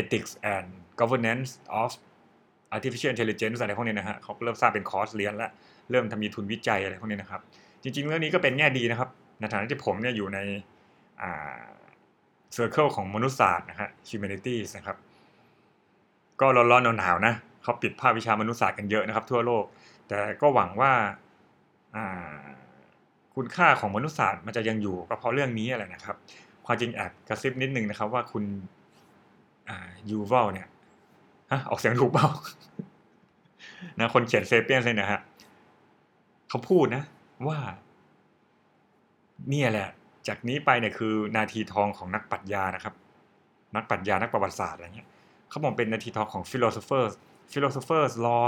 [0.00, 0.68] ethics and
[1.00, 1.50] governance
[1.80, 1.90] of
[2.74, 5.50] artificial intelligence อะไรพวกนี้นะฮะเขาเริ่มสร้างเป็นคอร์สเรียนแล้ว
[5.90, 7.40] เริ่มทำมีทุนวิจัยอะไรพวกนี้นะครับ
[7.82, 9.08] จริงๆ เรื่องนี้ก็เป็นแง่ดีนะครับ
[9.40, 10.38] ในฐานะที่ผมเนี่ยอยู่ใน
[12.56, 14.96] เซอร์เคิลของมนุษยศาสตร์นะฮะ humanities นะครับ
[16.40, 19.64] ก็ร้อนๆหนาวๆนะเขาปิดภาควิชามนุษยศาสตร์กันเยอะนะครับ ทั่วโลก
[20.08, 20.92] แต่ก็หวังว่า
[23.34, 26.16] คุณค่าของมนุษยศาสตร์มันจะยังอยู่ก็เพราะเรื่องนี้อะไรนะครับ
[26.66, 28.44] ความจริงแอบกระซิบนิดนึงนะครับว่าคุณ
[30.10, 30.68] ยูวัลเนี่ย
[31.50, 32.28] ฮะออกเสียงถูกเปล่า
[33.98, 35.20] นะคนเขียนเซเปียนเลยนะฮะ
[36.48, 37.02] เขาพูดนะ
[37.48, 37.58] ว่า
[39.50, 39.88] เนี่ยแหละ
[40.28, 42.94] จากนี้ไปเนี่ยคือนาทีทองของนักปรัชญานะครับ
[43.76, 45.08] นักปรัชญานักประวัติศาสตร์อะไรเงี้ย
[45.50, 47.12] เขาบอกเป็นนาทีทองของ philosophers
[47.52, 48.38] philosophers รอ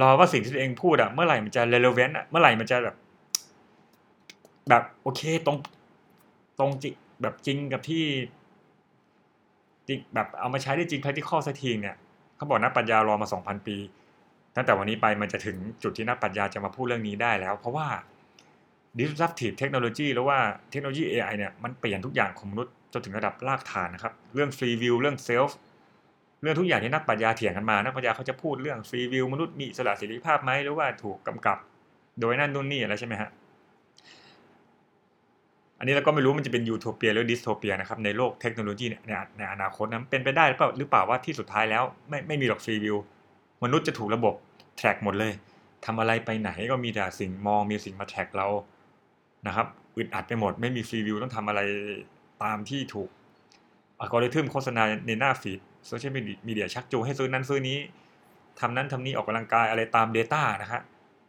[0.00, 2.96] รอว่าสิ่งที่ตัวเองพูดอะเมื่อไหร่มันจะ relevant อะเมื่อไหร่มันจะแบบ
[4.68, 5.56] แบบโอเคตรง
[6.58, 8.04] ตรงจริงแบบจริงกับที่
[9.86, 11.96] จริงแบบเอามาใช้ได้จริง practical สักทีเนี่ย
[12.36, 13.76] เขาบอกนักปรัชญารอมาสองพันปี
[14.56, 17.86] ตั้งแต่วันนี้ไปมันจะถึงจุดที่นักปรัชญาจะมาพูดเรื่องนี้ได้แล้ว เพราะว่า
[19.00, 20.38] disruptive technology หรือว่า
[20.70, 25.50] เทคโนโลยี AI เนี่ยมันเปลี่ยนทุกอย่างของมนุษย์จนถึงระดับรากฐานนะครับ เรื่อง free will เรื่อง self
[26.42, 31.58] เรื่องทุกอย่างที่นักปรัชญาเถียงกันมา นักปรัชญาเขาจะพูดเรื่อง free will มนุษย์มีสระเสรีภาพไหมหรือว่าถูกกำกับ
[32.20, 33.30] โดยนั่นนู่นนี่อะไรใช่ไหมฮะ
[35.78, 39.02] อันนี้เราก็ไม่รู้มันจะเป็นยูโทเปียหรือ dystopia นะครับในโลกเทคโนโลยีเนี่ย
[39.38, 42.96] ในอนาคตนั้นเป็นไปได้หรือเปล่าหรือเปล่าว่าที่สุดท้ายแล้วไม่ไม่มีหรอก free will
[43.64, 44.34] มนุษย์จะถูกระบบ
[44.76, 45.32] track หมดเลย
[45.84, 48.48] ทำอะไรไปไหนก็มีแต่สิ่งมองมีสิ่งมา track เรา
[49.46, 49.66] นะครับ
[49.96, 51.60] อึดอัดไปหมด ไม่มี free will ต้องทำอะไร
[52.42, 53.08] ตามที่ถูก
[54.00, 56.12] อัลกอริทึมโฆษณาในหน้า feed โซเชียล
[56.48, 57.78] มีเดียชักจูงให้ซื้อนั้นซื้อนี้
[58.60, 60.80] ทำนั้นทำนี้ออกกำลังกายอะไรตาม Data นะฮะ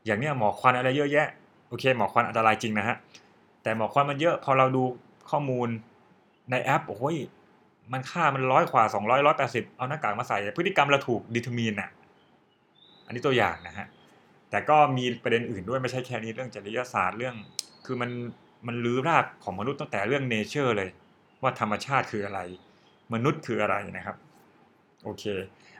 [0.05, 1.28] อย่างเนี้ยหมอกควันอะไรเยอะแยะ
[1.68, 2.95] โอเคหมอกควันอันตรายจริงนะฮะ
[3.63, 4.84] แต่หมอกควันมันเยอะพอเราดู
[5.30, 5.70] ข้อมูล
[6.51, 7.18] ในแอปโอ้ย
[7.91, 11.89] มันค่ามันร้อยกว่าสองร้อยร้อยแปดสิบเอาหน้ากากมาใส่พฤติกรรมเราถูกดิทมีนอะ
[13.05, 13.88] อันนี้ตัวอย่างนะฮะ
[14.50, 17.36] แต่ก็มีประเด็นอื่นด้วยไม่ใช่แค่นี้เรื่องจริยศาสตร์เรื่อง
[17.86, 18.12] คือมัน
[18.68, 20.89] มันลื้อรากของมนุษย์ตั้งแต่เรื่องเนเจอร์เลย
[21.41, 22.39] ว่าธรรมชาติคืออะไร
[23.14, 24.18] มนุษย์คืออะไรนะครับ
[25.04, 25.24] โอเค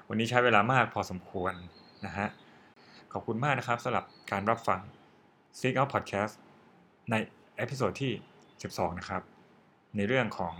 [0.09, 1.53] วันนี้ใช้เวลามากพอสมควร
[2.05, 2.28] นะฮะ
[3.13, 4.80] ขอบคุณมากนะครับสำหรับการรับฟัง
[5.59, 6.34] Seek Out Podcast
[7.09, 7.16] ใน
[7.57, 8.11] episode ที่
[8.55, 9.22] 12 นะครับ
[9.95, 10.55] ในเรื่องของ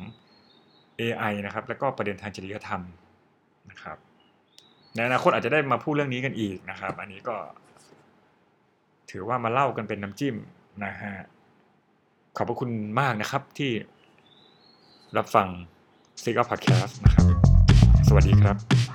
[1.00, 2.82] AI นะครับ แล้วก็ประเด็นทางจริยธรรม
[3.72, 3.98] นะครับ
[4.96, 7.36] ในอนาคตอาจจะได้มาพูดเรื่องนี้กันอีกนะครับ อันนี้ก็
[9.12, 10.36] ถือว่ามาเล่ากันเป็นน้ำจิ้ม
[10.86, 11.14] นะฮะ
[12.38, 13.72] ขอบพระคุณมากนะครับที่
[15.18, 15.48] รับฟัง
[16.24, 17.26] s ิกอัพพอดแคสต์นะครับ
[18.08, 18.95] สวัสดีครับ